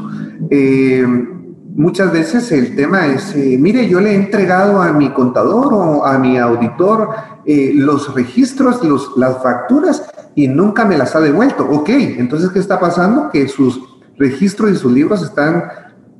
[0.51, 1.05] Eh,
[1.75, 6.05] muchas veces el tema es, eh, mire, yo le he entregado a mi contador o
[6.05, 7.09] a mi auditor
[7.45, 10.03] los registros, los, las facturas
[10.35, 11.67] y nunca me las ha devuelto.
[11.69, 13.29] Ok, entonces, ¿qué está pasando?
[13.31, 13.79] Que sus
[14.17, 15.63] registros y sus libros están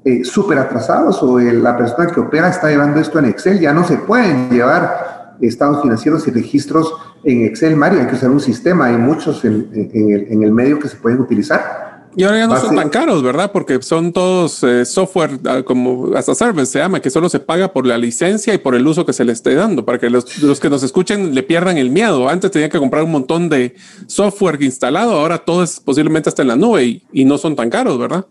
[0.05, 3.59] eh, súper atrasados o la persona que opera está llevando esto en Excel.
[3.59, 7.99] Ya no se pueden llevar estados financieros y registros en Excel, Mario.
[7.99, 8.85] Hay que usar un sistema.
[8.85, 11.88] Hay muchos en el medio que se pueden utilizar.
[12.15, 13.52] Y ahora ya no son tan caros, ¿verdad?
[13.52, 17.72] Porque son todos eh, software ah, como hasta service se llama, que solo se paga
[17.72, 20.26] por la licencia y por el uso que se le esté dando, para que los,
[20.60, 22.28] que nos escuchen le pierdan el miedo.
[22.28, 23.76] Antes tenía que comprar un montón de
[24.08, 28.00] software instalado, ahora todo es posiblemente hasta en la nube y, no son tan caros,
[28.00, 28.26] ¿verdad?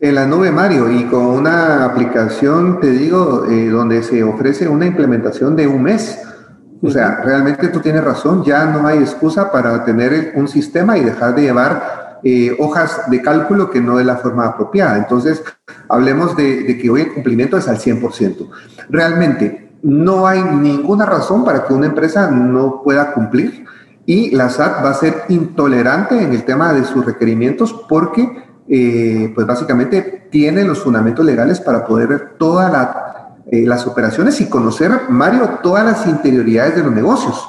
[0.00, 4.86] En la nube, Mario, y con una aplicación, te digo, eh, donde se ofrece una
[4.86, 6.18] implementación de un mes.
[6.82, 11.04] O sea, realmente tú tienes razón, ya no hay excusa para tener un sistema y
[11.04, 14.96] dejar de llevar eh, hojas de cálculo que no de la forma apropiada.
[14.96, 15.44] Entonces,
[15.90, 18.48] hablemos de, que hoy el cumplimiento es al 100%.
[18.88, 23.66] Realmente, no hay ninguna razón para que una empresa no pueda cumplir
[24.06, 28.26] y la SAT va a ser intolerante en el tema de sus requerimientos porque,
[28.68, 32.72] eh, pues básicamente, tiene los fundamentos legales para poder ver todas
[33.50, 37.46] eh, las operaciones y conocer, Mario, todas las interioridades de los negocios.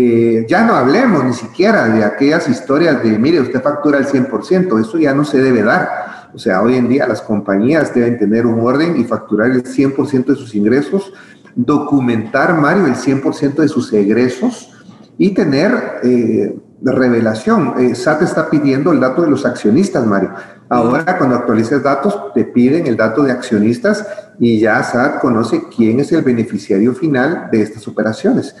[0.00, 4.80] Eh, ya no hablemos ni siquiera de aquellas historias de, mire, usted factura el 100%,
[4.80, 6.30] eso ya no se debe dar.
[6.32, 10.26] O sea, hoy en día las compañías deben tener un orden y facturar el 100%
[10.26, 11.12] de sus ingresos,
[11.56, 14.70] documentar, Mario, el 100% de sus egresos
[15.16, 15.72] y tener
[16.04, 17.74] eh, revelación.
[17.78, 20.30] Eh, SAT está pidiendo el dato de los accionistas, Mario.
[20.68, 24.06] Ahora, cuando actualices datos, te piden el dato de accionistas
[24.38, 28.54] y ya SAT conoce quién es el beneficiario final de estas operaciones.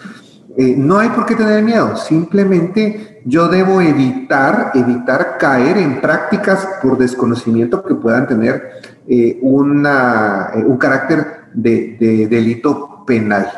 [0.60, 6.66] Eh, no hay por qué tener miedo, simplemente yo debo evitar, evitar caer en prácticas
[6.82, 8.70] por desconocimiento que puedan tener
[9.06, 13.48] eh, una, eh, un carácter de, delito penal.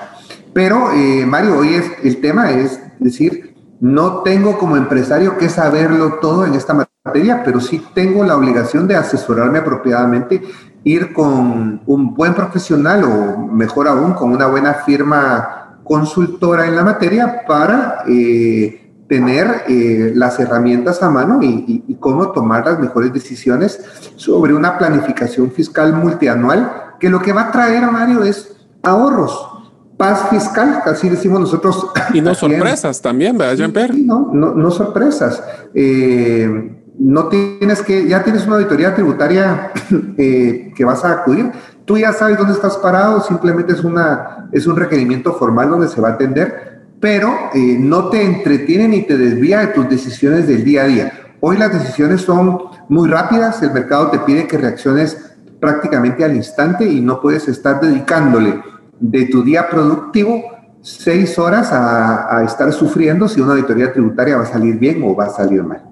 [0.52, 0.90] Pero,
[1.26, 6.52] Mario, hoy es, el tema es decir, no tengo como empresario que saberlo todo en
[6.52, 10.42] esta materia, pero sí tengo la obligación de asesorarme apropiadamente,
[10.84, 15.59] ir con un buen profesional o mejor aún con una buena firma
[15.90, 22.64] consultora en la materia para eh, tener eh, las herramientas a mano y, cómo tomar
[22.64, 27.90] las mejores decisiones sobre una planificación fiscal multianual que lo que va a traer a
[27.90, 29.48] Mario es ahorros,
[29.96, 31.88] paz fiscal, así decimos nosotros.
[32.14, 33.94] Y no sorpresas también, ¿verdad, Jean-Pierre?
[33.94, 35.42] no, no, no, sorpresas.
[35.74, 39.72] Eh, no tienes que, ya tienes una auditoría tributaria
[40.16, 41.50] que vas a acudir,
[41.90, 46.00] Tú ya sabes dónde estás parado, simplemente es, una, es un requerimiento formal donde se
[46.00, 50.62] va a atender, pero eh, no te entretiene ni te desvía de tus decisiones del
[50.62, 51.12] día a día.
[51.40, 56.84] Hoy las decisiones son muy rápidas, el mercado te pide que reacciones prácticamente al instante
[56.84, 58.62] y no puedes estar dedicándole
[59.00, 60.44] de tu día productivo
[60.82, 65.16] seis horas a, a estar sufriendo si una auditoría tributaria va a salir bien o
[65.16, 65.89] va a salir mal.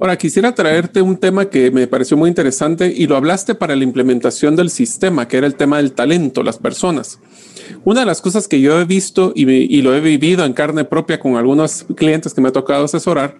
[0.00, 3.84] Ahora, quisiera traerte un tema que me pareció muy interesante y lo hablaste para la
[3.84, 7.18] implementación del sistema, que era el tema del talento, las personas.
[7.84, 11.20] Una de las cosas que yo he visto y, lo he vivido en carne propia
[11.20, 13.36] con algunos clientes que me ha tocado asesorar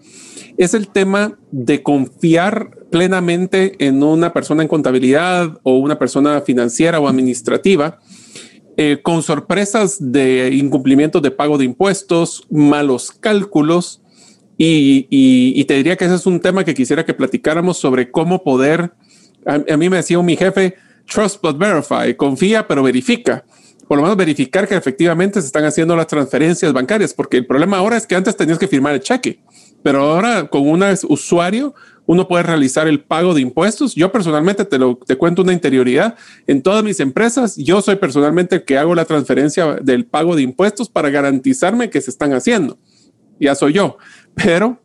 [0.59, 7.01] es el tema de confiar plenamente en una persona en contabilidad o una persona financiera
[7.01, 8.01] o administrativa
[8.77, 14.00] eh, con sorpresas de incumplimiento de pago de impuestos, malos cálculos
[14.63, 18.93] y, te diría que ese es un tema que quisiera que platicáramos sobre cómo poder,
[19.47, 20.75] a, mí me decía mi jefe,
[21.07, 23.45] trust but verify, confía pero verifica.
[23.89, 27.79] Por lo menos verificar que efectivamente se están haciendo las transferencias bancarias, porque el problema
[27.79, 29.41] ahora es que antes tenías que firmar el cheque,
[29.83, 33.95] pero ahora con un usuario uno puede realizar el pago de impuestos.
[33.95, 37.57] Yo personalmente te lo te cuento una interioridad en todas mis empresas.
[37.57, 42.01] Yo soy personalmente el que hago la transferencia del pago de impuestos para garantizarme que
[42.03, 42.79] se están haciendo.
[43.41, 43.97] Ya soy yo
[44.45, 44.81] pero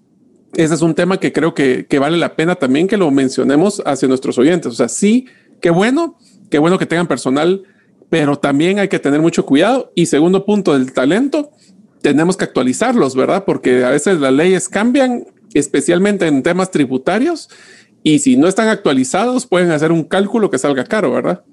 [0.54, 4.08] ese es un tema que creo que, vale la pena también que lo mencionemos hacia
[4.08, 4.72] nuestros oyentes.
[4.72, 5.28] O sea, sí,
[5.62, 6.18] qué bueno,
[6.50, 7.64] qué bueno que tengan personal,
[8.10, 9.92] pero también hay que tener mucho cuidado.
[9.96, 11.52] Y segundo punto, del talento,
[12.02, 13.44] tenemos que actualizarlos, ¿verdad?
[13.46, 17.50] Porque a veces las leyes cambian, especialmente en temas tributarios,
[18.04, 21.44] y si no están actualizados, pueden hacer un cálculo que salga caro, ¿verdad?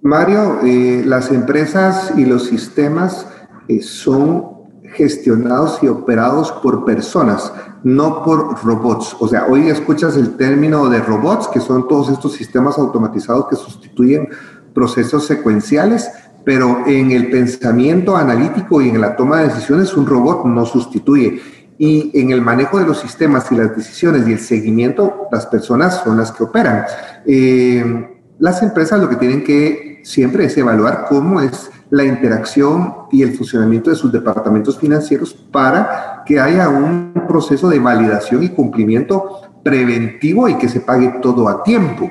[0.00, 3.26] Mario, eh, las empresas y los sistemas
[3.68, 4.53] eh, son
[4.94, 7.52] gestionados y operados por personas,
[7.82, 9.16] no por robots.
[9.18, 13.56] O sea, hoy escuchas el término de robots, que son todos estos sistemas automatizados que
[13.56, 14.28] sustituyen
[14.74, 16.10] procesos secuenciales,
[16.44, 21.40] pero en el pensamiento analítico y en la toma de decisiones un robot no sustituye.
[21.78, 26.02] Y en el manejo de los sistemas y las decisiones y el seguimiento, las personas
[26.04, 26.84] son las que operan.
[27.26, 33.22] Eh, las empresas lo que tienen que siempre es evaluar cómo es la interacción y
[33.22, 39.42] el funcionamiento de sus departamentos financieros para que haya un proceso de validación y cumplimiento
[39.62, 42.10] preventivo y que se pague todo a tiempo.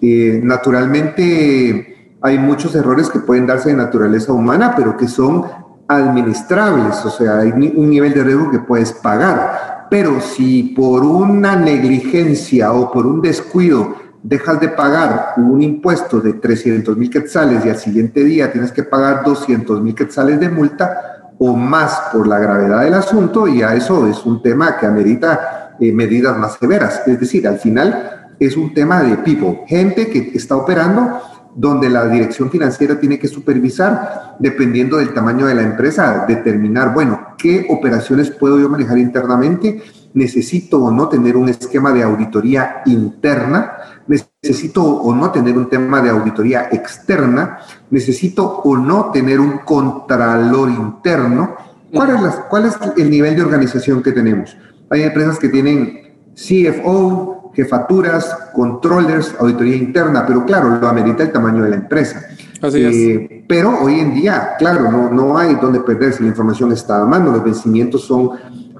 [0.00, 5.44] Eh, naturalmente hay muchos errores que pueden darse de naturaleza humana, pero que son
[5.86, 9.88] administrables, o sea, hay un nivel de riesgo que puedes pagar.
[9.90, 16.34] Pero si por una negligencia o por un descuido dejas de pagar un impuesto de
[16.34, 21.32] 300 mil quetzales y al siguiente día tienes que pagar 200 mil quetzales de multa
[21.38, 25.76] o más por la gravedad del asunto, y a eso es un tema que amerita
[25.80, 27.02] eh, medidas más severas.
[27.06, 31.18] Es decir, al final es un tema de people, gente que está operando
[31.54, 37.34] donde la dirección financiera tiene que supervisar, dependiendo del tamaño de la empresa, determinar, bueno,
[37.38, 39.82] qué operaciones puedo yo manejar internamente,
[40.14, 43.72] necesito o no tener un esquema de auditoría interna,
[44.06, 47.58] necesito o no tener un tema de auditoría externa,
[47.90, 51.54] necesito o no tener un contralor interno.
[51.92, 54.56] ¿Cuál es, ¿Cuál es el nivel de organización que tenemos?
[54.90, 61.64] Hay empresas que tienen CFO, jefaturas, controllers, auditoría interna, pero claro, lo amerita el tamaño
[61.64, 62.26] de la empresa.
[62.62, 62.96] Así es.
[62.96, 67.06] Eh, pero hoy en día, claro, no, no hay donde perderse, la información está a
[67.06, 68.30] mano, los vencimientos son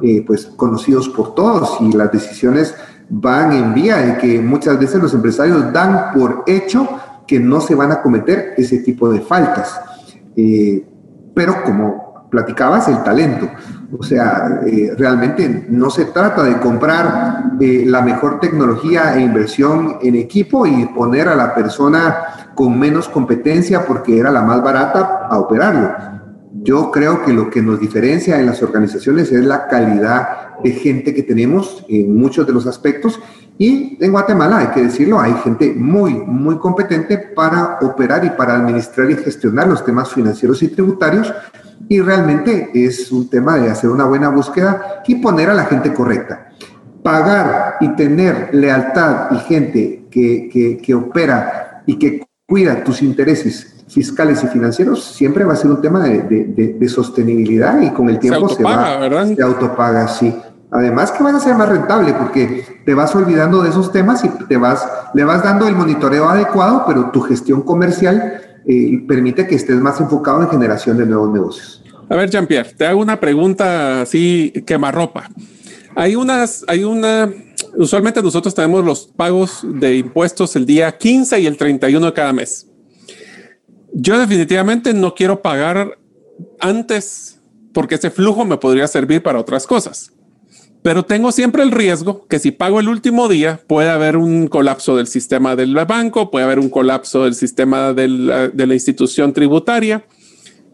[0.02, 2.74] eh, pues conocidos por todos y las decisiones
[3.08, 6.88] van en vía de que muchas veces los empresarios dan por hecho
[7.26, 9.80] que no se van a cometer ese tipo de faltas.
[10.36, 10.86] Eh,
[11.34, 13.48] pero como platicabas, el talento.
[13.98, 20.14] O sea, eh, realmente no se trata de comprar la mejor tecnología e inversión en
[20.14, 25.38] equipo y poner a la persona con menos competencia porque era la más barata a
[25.38, 26.19] operarlo.
[26.62, 31.14] Yo creo que lo que nos diferencia en las organizaciones es la calidad de gente
[31.14, 33.18] que tenemos en muchos de los aspectos
[33.60, 38.54] y en Guatemala, hay que decirlo, hay gente muy, muy competente para operar y para
[38.54, 41.30] administrar y gestionar los temas financieros y tributarios
[41.86, 45.92] y realmente es un tema de hacer una buena búsqueda y poner a la gente
[45.92, 46.52] correcta.
[47.02, 54.42] Pagar y tener lealtad y gente que, que, opera y que cuida tus intereses fiscales
[54.44, 58.18] y financieros siempre va a ser un tema de, de, de, sostenibilidad y con el
[58.18, 59.34] tiempo se, va, ¿verdad?
[59.34, 60.34] se autopaga, sí.
[60.70, 64.28] Además que van a ser más rentable porque te vas olvidando de esos temas y
[64.28, 69.56] te vas, le vas dando el monitoreo adecuado, pero tu gestión comercial eh, permite que
[69.56, 71.82] estés más enfocado en generación de nuevos negocios.
[72.08, 75.28] A ver, Jean-Pierre, te hago una pregunta así quemarropa.
[75.96, 77.28] Hay unas, hay una,
[77.76, 82.32] usualmente nosotros tenemos los pagos de impuestos el día 15 y el 31 de cada
[82.32, 82.69] mes.
[83.92, 85.98] Yo definitivamente no quiero pagar
[86.60, 87.40] antes
[87.72, 90.12] porque ese flujo me podría servir para otras cosas.
[90.82, 94.96] Pero tengo siempre el riesgo que si pago el último día puede haber un colapso
[94.96, 100.06] del sistema del banco, puede haber un colapso del sistema de la institución tributaria.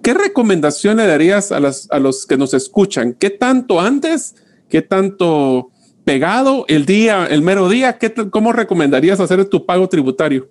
[0.03, 3.15] ¿Qué recomendación le darías a, a los que nos escuchan?
[3.15, 4.37] ¿Qué tanto antes?
[4.69, 5.71] ¿Qué tanto
[6.05, 7.99] pegado el día, el mero día?
[7.99, 10.49] ¿Qué, ¿Cómo recomendarías hacer tu pago tributario?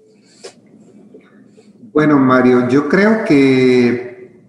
[1.96, 4.43] Bueno, Mario, yo creo que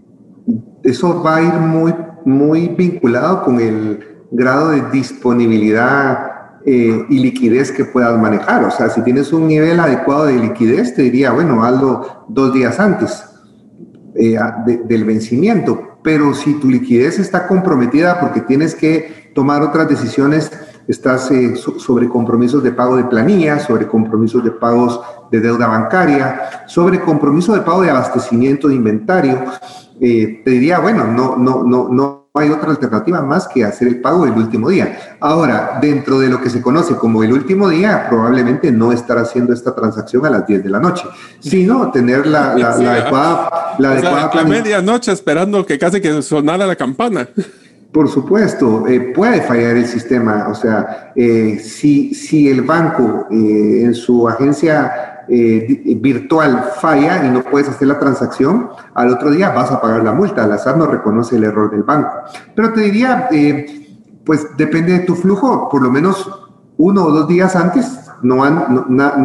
[0.83, 1.95] eso va a ir muy,
[2.25, 8.65] muy vinculado con el grado de disponibilidad eh, y liquidez que puedas manejar.
[8.65, 12.81] O sea, si tienes un nivel adecuado de liquidez, te diría, bueno, hazlo dos días
[12.81, 13.25] antes
[14.17, 14.37] eh,
[14.85, 16.01] del vencimiento.
[16.03, 20.51] Pero si tu liquidez está comprometida porque tienes que tomar otras decisiones,
[20.89, 26.64] estás eh, sobre compromisos de pago de planilla, sobre compromisos de pagos de deuda bancaria,
[26.66, 29.45] sobre compromiso de pago de abastecimiento de inventario,
[29.99, 34.26] te diría, bueno, no, no, no, no hay otra alternativa más que hacer el pago
[34.26, 35.16] el último día.
[35.20, 39.53] Ahora, dentro de lo que se conoce como el último día, probablemente no estar haciendo
[39.53, 41.05] esta transacción a las 10 de la noche,
[41.41, 43.76] sino tener la, la, adecuada...
[43.78, 47.28] La, adecuada medianoche esperando que casi que sonara la campana.
[47.97, 50.49] Por supuesto, eh, puede fallar el sistema.
[50.51, 57.43] O sea, eh, si, si el banco eh, en su agencia virtual falla y no
[57.43, 60.45] puedes hacer la transacción, al otro día vas a pagar la multa.
[60.45, 62.11] Al azar no reconoce el error del banco.
[62.55, 63.31] Pero te diría,
[64.27, 66.31] pues depende de tu flujo, por lo menos
[66.77, 68.45] uno o dos días antes, no,
[68.91, 69.17] nada,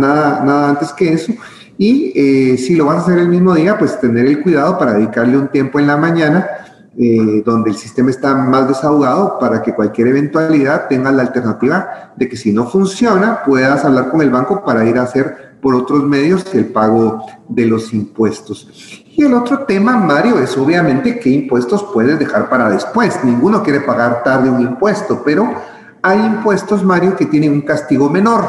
[0.46, 1.34] nada antes que eso.
[1.78, 5.38] Y si lo vas a hacer el mismo día, pues tener el cuidado para dedicarle
[5.38, 6.48] un tiempo en la mañana
[6.94, 12.36] donde el sistema está más desahogado para que cualquier eventualidad tenga la alternativa de que
[12.36, 16.54] si no funciona puedas hablar con el banco para ir a hacer por otros medios
[16.54, 18.68] el pago de los impuestos.
[19.16, 23.24] Y el otro tema, Mario, es obviamente qué impuestos puedes dejar para después.
[23.24, 25.54] Ninguno quiere pagar tarde un impuesto, pero
[26.02, 28.44] hay impuestos, Mario, que tienen un castigo menor.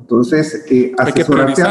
[0.00, 1.62] Entonces, eh, asesorarte,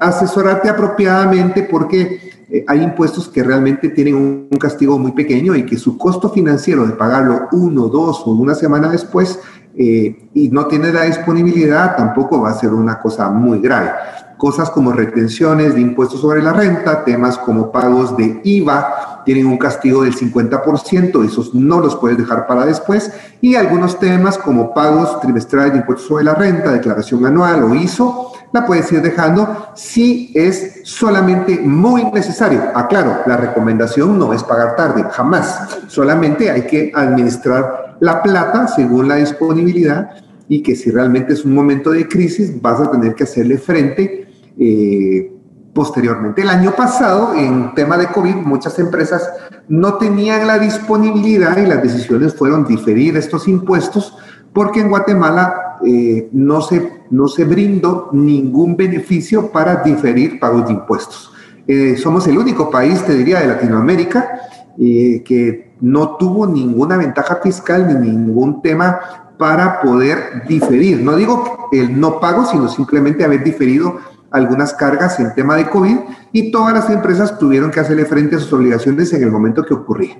[0.00, 5.76] asesorarte, apropiadamente porque eh, hay impuestos que realmente tienen un, castigo muy pequeño y que
[5.76, 9.40] su costo financiero de pagarlo uno, dos o una semana después
[9.76, 13.90] eh, y no tiene la disponibilidad, tampoco va a ser una cosa muy grave.
[14.38, 19.58] Cosas como retenciones de impuestos sobre la renta, temas como pagos de IVA, tienen un
[19.58, 25.20] castigo del 50%, esos no los puedes dejar para después, y algunos temas como pagos
[25.20, 30.30] trimestrales de impuestos sobre la renta, declaración anual o ISO, la puedes ir dejando si
[30.32, 32.62] es solamente muy necesario.
[32.72, 35.80] Aclaro, la recomendación no es pagar tarde, jamás.
[35.88, 40.10] Solamente hay que administrar la plata según la disponibilidad
[40.48, 44.28] y que si realmente es un momento de crisis vas a tener que hacerle frente
[44.56, 45.32] eh,
[45.74, 46.42] posteriormente.
[46.42, 49.32] El año pasado, en tema de COVID, muchas empresas
[49.66, 54.16] no tenían la disponibilidad y las decisiones fueron diferir estos impuestos
[54.52, 60.72] porque en Guatemala eh, no, se, no se brindó ningún beneficio para diferir pagos de
[60.72, 61.32] impuestos.
[61.66, 64.40] Eh, somos el único país, te diría, de Latinoamérica
[64.78, 68.98] eh, que no tuvo ninguna ventaja fiscal ni ningún tema
[69.38, 71.00] para poder diferir.
[71.00, 73.98] No digo el no pago, sino simplemente haber diferido
[74.30, 75.96] algunas cargas en tema de COVID
[76.32, 79.74] y todas las empresas tuvieron que hacerle frente a sus obligaciones en el momento que
[79.74, 80.16] ocurría.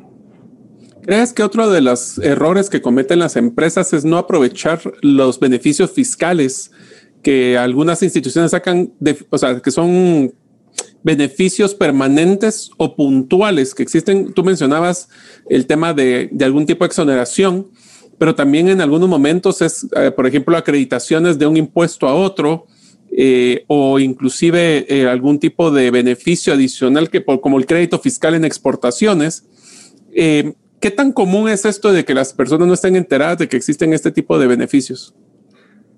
[1.06, 5.90] ¿Crees que otro de los errores que cometen las empresas es no aprovechar los beneficios
[5.90, 6.70] fiscales
[7.22, 8.90] que algunas instituciones sacan,
[9.28, 10.32] o sea, que son
[11.02, 14.32] beneficios permanentes o puntuales que existen?
[14.32, 15.10] Tú mencionabas
[15.50, 17.68] el tema de, de algún tipo de exoneración,
[18.16, 22.66] pero también en algunos momentos es, eh, por ejemplo, acreditaciones de un impuesto a otro.
[23.16, 28.34] Eh, o inclusive eh, algún tipo de beneficio adicional que por, como el crédito fiscal
[28.34, 29.44] en exportaciones.
[30.84, 33.94] ¿Qué tan común es esto de que las personas no estén enteradas de que existen
[33.94, 35.14] este tipo de beneficios?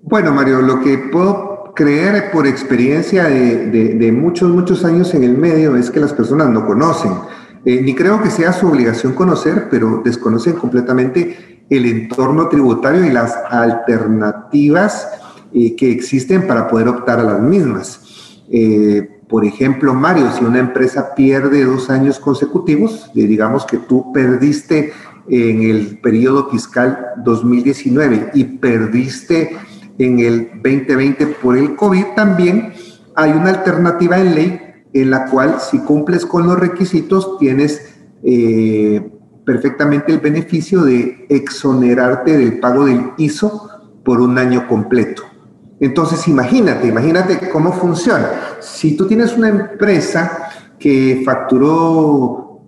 [0.01, 5.75] Bueno, Mario, lo que puedo creer por experiencia de, muchos, muchos años en el medio
[5.75, 7.11] es que las personas no conocen.
[7.65, 13.11] Eh, ni creo que sea su obligación conocer, pero desconocen completamente el entorno tributario y
[13.11, 15.05] las alternativas
[15.53, 17.99] eh, que existen para poder optar a las mismas.
[18.49, 24.93] Eh, por ejemplo, Mario, si una empresa pierde dos años consecutivos, digamos que tú perdiste
[25.27, 29.57] en el periodo fiscal 2019 y perdiste
[29.97, 32.73] en el 2020 por el COVID, también
[33.15, 34.61] hay una alternativa en ley
[34.93, 39.11] en la cual si cumples con los requisitos tienes eh,
[39.45, 43.69] perfectamente el beneficio de exonerarte del pago del ISO
[44.05, 45.23] por un año completo.
[45.79, 48.29] Entonces, imagínate, imagínate cómo funciona.
[48.59, 50.49] Si tú tienes una empresa
[50.79, 52.61] que facturó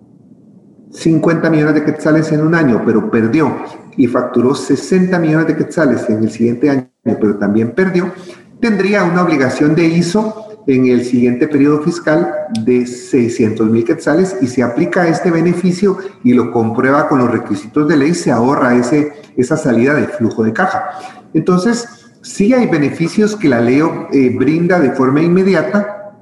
[0.92, 3.54] 50 millones de quetzales en un año, pero perdió,
[3.96, 8.12] y facturó 60 millones de quetzales en el siguiente año, pero también perdió,
[8.60, 12.32] tendría una obligación de ISO en el siguiente periodo fiscal
[12.64, 17.88] de 600 mil quetzales y se aplica este beneficio y lo comprueba con los requisitos
[17.88, 20.90] de ley, se ahorra ese, esa salida de flujo de caja.
[21.32, 26.16] Entonces, Sí hay beneficios que la ley eh, brinda de forma inmediata.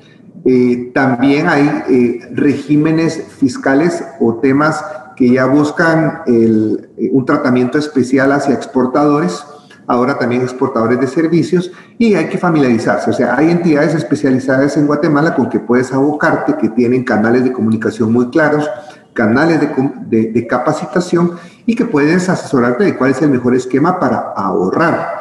[0.45, 4.85] Eh, también hay eh, regímenes fiscales o temas
[5.17, 9.45] que ya buscan un tratamiento especial hacia exportadores,
[9.89, 13.11] ahora también exportadores de servicios, y hay que familiarizarse.
[13.11, 17.53] O sea, hay entidades especializadas en Guatemala con que puedes abocarte, que tienen canales de
[17.53, 18.71] comunicación muy claros,
[19.13, 21.33] canales de, de capacitación
[21.67, 25.19] y que puedes asesorarte de cuál es el mejor esquema para ahorrar.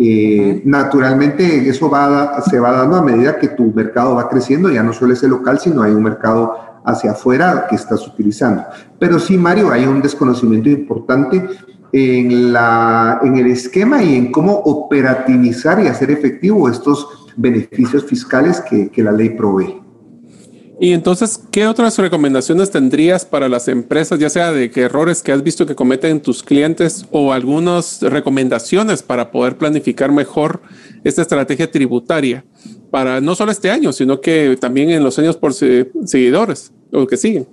[0.00, 4.82] Eh, naturalmente eso va se va dando a medida que tu mercado va creciendo, ya
[4.82, 8.64] no solo es el local, sino hay un mercado hacia afuera que estás utilizando.
[8.98, 11.44] Pero sí, Mario, hay un desconocimiento importante
[11.92, 18.60] en, la, en el esquema y en cómo operativizar y hacer efectivo estos beneficios fiscales
[18.60, 19.87] que, que la ley provee.
[20.80, 25.42] Y entonces, ¿qué otras recomendaciones tendrías para las empresas, ya sea de errores que has
[25.42, 30.60] visto que cometen tus clientes o algunas recomendaciones para poder planificar mejor
[31.02, 32.44] esta estrategia tributaria
[32.92, 37.16] para no solo este año, sino que también en los años por seguidores o que
[37.16, 37.48] siguen?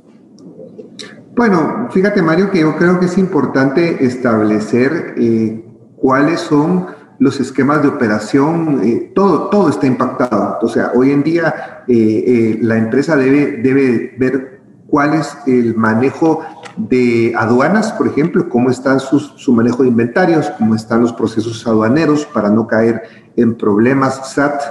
[1.36, 5.66] Bueno, fíjate Mario que yo creo que es importante establecer eh,
[5.98, 6.88] cuáles son
[7.20, 10.60] los esquemas de operación, eh, todo, todo está impactado.
[10.62, 15.76] O sea, hoy en día eh, eh, la empresa debe, debe ver cuál es el
[15.76, 16.42] manejo
[16.78, 22.26] de aduanas, por ejemplo, cómo está su manejo de inventarios, cómo están los procesos aduaneros
[22.26, 23.04] para no caer
[23.36, 24.62] en problemas SAT.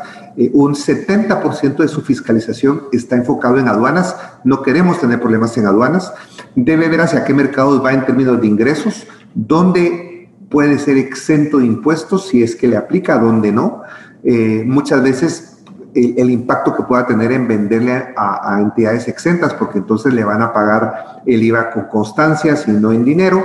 [0.53, 4.17] un 70% de su fiscalización está enfocado en aduanas.
[4.45, 6.13] No queremos tener problemas en aduanas.
[6.55, 11.67] Debe ver hacia qué mercados va en términos de ingresos, dónde puede ser exento de
[11.67, 13.83] impuestos si es que le aplica, donde no.
[14.23, 15.54] Eh, muchas veces
[15.95, 20.53] el, impacto que pueda tener en venderle a, entidades exentas, porque entonces le van a
[20.53, 23.45] pagar el IVA con constancias y no en dinero.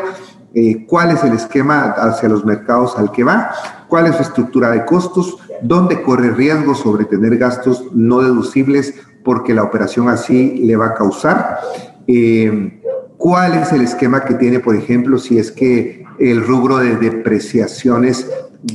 [0.54, 3.52] Eh, cuál es el esquema hacia los mercados al que va,
[3.88, 9.54] cuál es su estructura de costos, dónde corre riesgo sobre tener gastos no deducibles porque
[9.54, 11.60] la operación así le va a causar.
[12.08, 12.82] Eh,
[13.18, 18.28] ¿Cuál es el esquema que tiene, por ejemplo, si es que el rubro de depreciaciones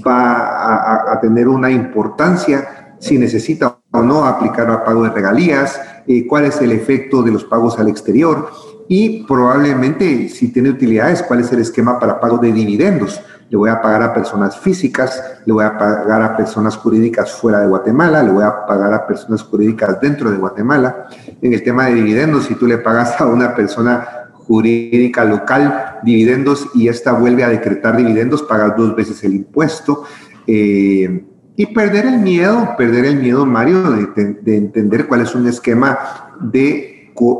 [0.06, 2.73] va a, tener una importancia,
[3.04, 7.32] si necesita o no aplicar a pago de regalías, eh, cuál es el efecto de
[7.32, 8.48] los pagos al exterior
[8.88, 13.20] y probablemente si tiene utilidades, cuál es el esquema para pago de dividendos.
[13.50, 17.60] Le voy a pagar a personas físicas, le voy a pagar a personas jurídicas fuera
[17.60, 21.08] de Guatemala, le voy a pagar a personas jurídicas dentro de Guatemala.
[21.42, 26.68] En el tema de dividendos, si tú le pagas a una persona jurídica local dividendos
[26.74, 30.04] y esta vuelve a decretar dividendos, pagas dos veces el impuesto.
[30.46, 35.46] Eh, y perder el miedo, perder el miedo, Mario, de, de entender cuál es un
[35.46, 35.98] esquema
[36.40, 36.94] de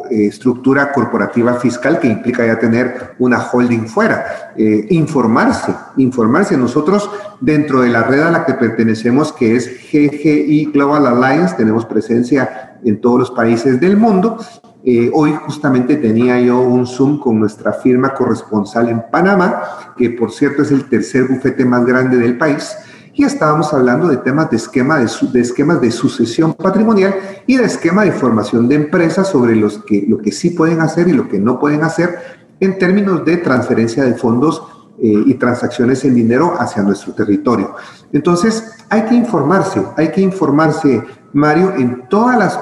[0.08, 4.52] eh, estructura corporativa fiscal que implica ya tener una holding fuera.
[4.56, 6.56] Eh, informarse, informarse.
[6.56, 7.10] Nosotros,
[7.40, 12.78] dentro de la red a la que pertenecemos, que es GGI Global Alliance, tenemos presencia
[12.84, 14.38] en todos los países del mundo.
[14.84, 20.30] Eh, hoy justamente tenía yo un Zoom con nuestra firma corresponsal en Panamá, que por
[20.30, 22.76] cierto es el tercer bufete más grande del país
[23.16, 27.14] y estábamos hablando de temas de, esquema de, esquemas de sucesión patrimonial
[27.46, 31.08] y de esquema de formación de empresas sobre los que, lo que sí pueden hacer
[31.08, 32.18] y lo que no pueden hacer
[32.60, 34.62] en términos de transferencia de fondos
[34.98, 37.74] eh, y transacciones en dinero hacia nuestro territorio.
[38.12, 41.02] Entonces, hay que informarse, hay que informarse,
[41.32, 42.58] Mario, en todos los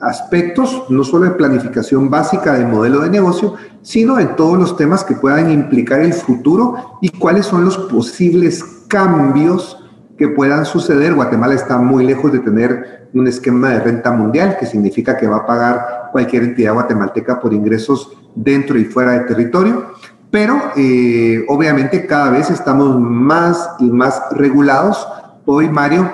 [0.00, 5.04] aspectos, no solo de planificación básica del modelo de negocio, sino en todos los temas
[5.04, 9.83] que puedan implicar el futuro y cuáles son los posibles cambios
[10.16, 11.14] que puedan suceder.
[11.14, 15.38] Guatemala está muy lejos de tener un esquema de renta mundial, que significa que va
[15.38, 19.86] a pagar cualquier entidad guatemalteca por ingresos dentro y fuera de territorio.
[20.30, 25.06] Pero eh, obviamente cada vez estamos más y más regulados.
[25.46, 26.10] Hoy, Mario,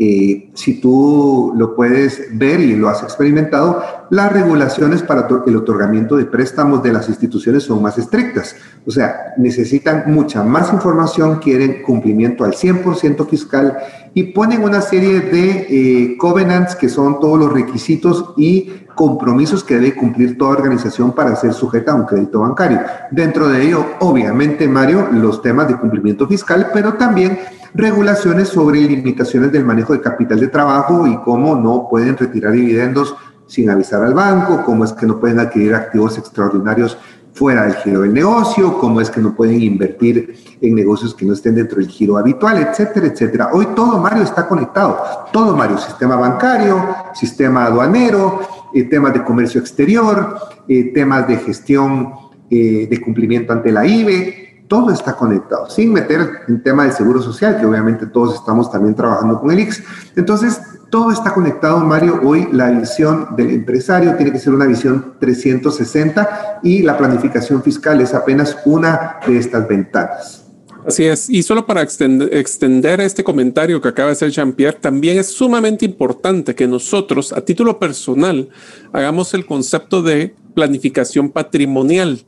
[0.00, 6.16] eh, si tú lo puedes ver y lo has experimentado, las regulaciones para el otorgamiento
[6.16, 8.54] de préstamos de las instituciones son más estrictas.
[8.86, 13.76] O sea, necesitan mucha más información, quieren cumplimiento al 100% fiscal
[14.14, 19.76] y ponen una serie de eh, covenants que son todos los requisitos y compromisos que
[19.76, 22.80] debe cumplir toda organización para ser sujeta a un crédito bancario.
[23.12, 27.38] Dentro de ello, obviamente, Mario, los temas de cumplimiento fiscal, pero también
[27.74, 33.14] regulaciones sobre limitaciones del manejo de capital de trabajo y cómo no pueden retirar dividendos
[33.46, 36.98] sin avisar al banco, cómo es que no pueden adquirir activos extraordinarios
[37.34, 41.34] fuera del giro del negocio, cómo es que no pueden invertir en negocios que no
[41.34, 43.50] estén dentro del giro habitual, etcétera, etcétera.
[43.52, 44.98] Hoy todo, Mario, está conectado.
[45.32, 46.84] Todo, Mario, sistema bancario,
[47.14, 48.40] sistema aduanero,
[48.74, 50.38] eh, temas de comercio exterior,
[50.68, 52.12] eh, temas de gestión
[52.50, 57.22] eh, de cumplimiento ante la IBE, todo está conectado, sin meter en tema del seguro
[57.22, 59.82] social, que obviamente todos estamos también trabajando con el IX.
[60.16, 60.60] Entonces,
[60.90, 62.20] todo está conectado, Mario.
[62.22, 68.00] Hoy la visión del empresario tiene que ser una visión 360 y la planificación fiscal
[68.00, 70.47] es apenas una de estas ventanas.
[70.88, 71.28] Así es.
[71.28, 76.54] Y solo para extender, este comentario que acaba de hacer Jean-Pierre, también es sumamente importante
[76.54, 78.48] que nosotros, a título personal,
[78.94, 82.24] hagamos el concepto de planificación patrimonial.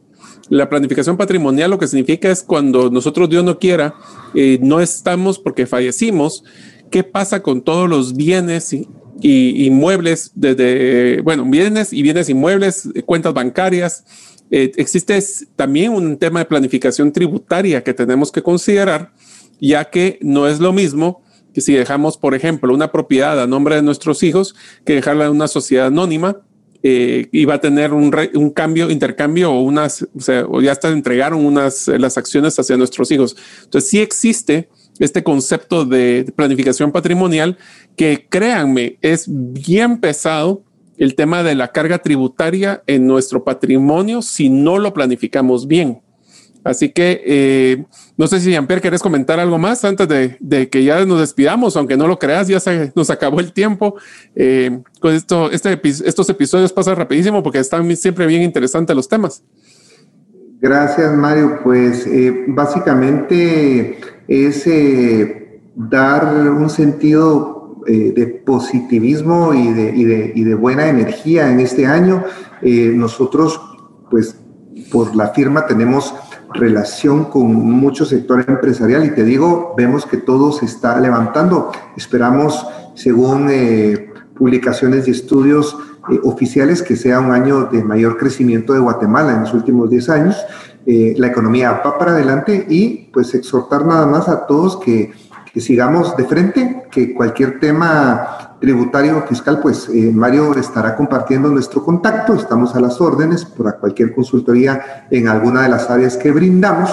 [0.51, 3.95] La planificación patrimonial lo que significa es cuando nosotros, Dios no quiera,
[4.35, 6.45] eh, no estamos porque fallecimos,
[6.91, 8.87] ¿qué pasa con todos los bienes y,
[9.23, 10.33] inmuebles,
[11.25, 14.05] bueno, bienes y bienes inmuebles, cuentas bancarias?
[14.51, 15.19] Eh, existe
[15.57, 19.13] también un tema de planificación tributaria que tenemos que considerar,
[19.61, 21.23] ya que no es lo mismo
[21.55, 25.33] que si dejamos, por ejemplo, una propiedad a nombre de nuestros hijos que dejarla en
[25.33, 26.43] una sociedad anónima
[26.83, 30.89] eh, iba a tener un, un, cambio, intercambio o unas, o sea, o ya hasta
[30.89, 33.37] entregaron unas las acciones hacia nuestros hijos.
[33.65, 37.59] Entonces sí existe este concepto de planificación patrimonial
[37.97, 40.65] que créanme es bien pesado
[41.01, 46.03] el tema de la carga tributaria en nuestro patrimonio si no lo planificamos bien.
[46.63, 47.85] Así que eh,
[48.19, 51.97] no sé si Jean-Pierre querés comentar algo más antes de, que ya nos despidamos, aunque
[51.97, 53.95] no lo creas, ya se nos acabó el tiempo.
[54.37, 59.43] Eh, con esto, este, estos episodios pasan rapidísimo porque están siempre bien interesantes los temas.
[60.61, 61.61] Gracias, Mario.
[61.65, 63.99] Pues eh, básicamente
[64.29, 64.69] es
[65.75, 67.60] dar un sentido
[67.91, 72.25] de positivismo y de, y, de, y de, buena energía en este año.
[72.63, 73.61] nosotros,
[74.11, 74.37] pues
[74.91, 76.15] por la firma tenemos
[76.55, 81.71] relación con mucho sector empresarial y te digo, vemos que todo se está levantando.
[81.97, 85.77] Esperamos, según eh, publicaciones y estudios
[86.11, 90.09] eh, oficiales, que sea un año de mayor crecimiento de Guatemala en los últimos 10
[90.09, 90.37] años.
[90.87, 95.13] Eh, la economía va para adelante y pues exhortar nada más a todos que,
[95.53, 101.49] que sigamos de frente, que cualquier tema tributario o fiscal, pues eh, Mario estará compartiendo
[101.49, 106.31] nuestro contacto, estamos a las órdenes para cualquier consultoría en alguna de las áreas que
[106.31, 106.91] brindamos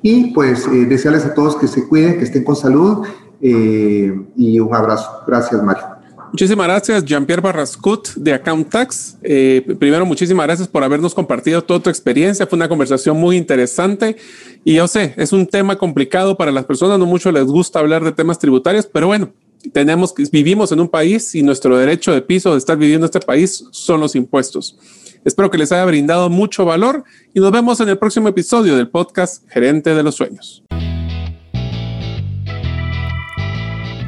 [0.00, 3.04] y pues eh, desearles a todos que se cuiden, que estén con salud
[3.40, 5.24] eh, y un abrazo.
[5.26, 5.97] Gracias Mario.
[6.32, 9.16] Muchísimas gracias, Jean-Pierre Barrascut de Account Tax.
[9.22, 12.46] Eh, primero, muchísimas gracias por habernos compartido toda tu experiencia.
[12.46, 14.16] Fue una conversación muy interesante
[14.64, 16.98] y yo sé, es un tema complicado para las personas.
[16.98, 19.32] No mucho les gusta hablar de temas tributarios, pero bueno,
[19.72, 23.20] tenemos vivimos en un país y nuestro derecho de piso de estar viviendo en este
[23.20, 24.76] país son los impuestos.
[25.24, 27.04] Espero que les haya brindado mucho valor
[27.34, 30.62] y nos vemos en el próximo episodio del podcast Gerente de los Sueños.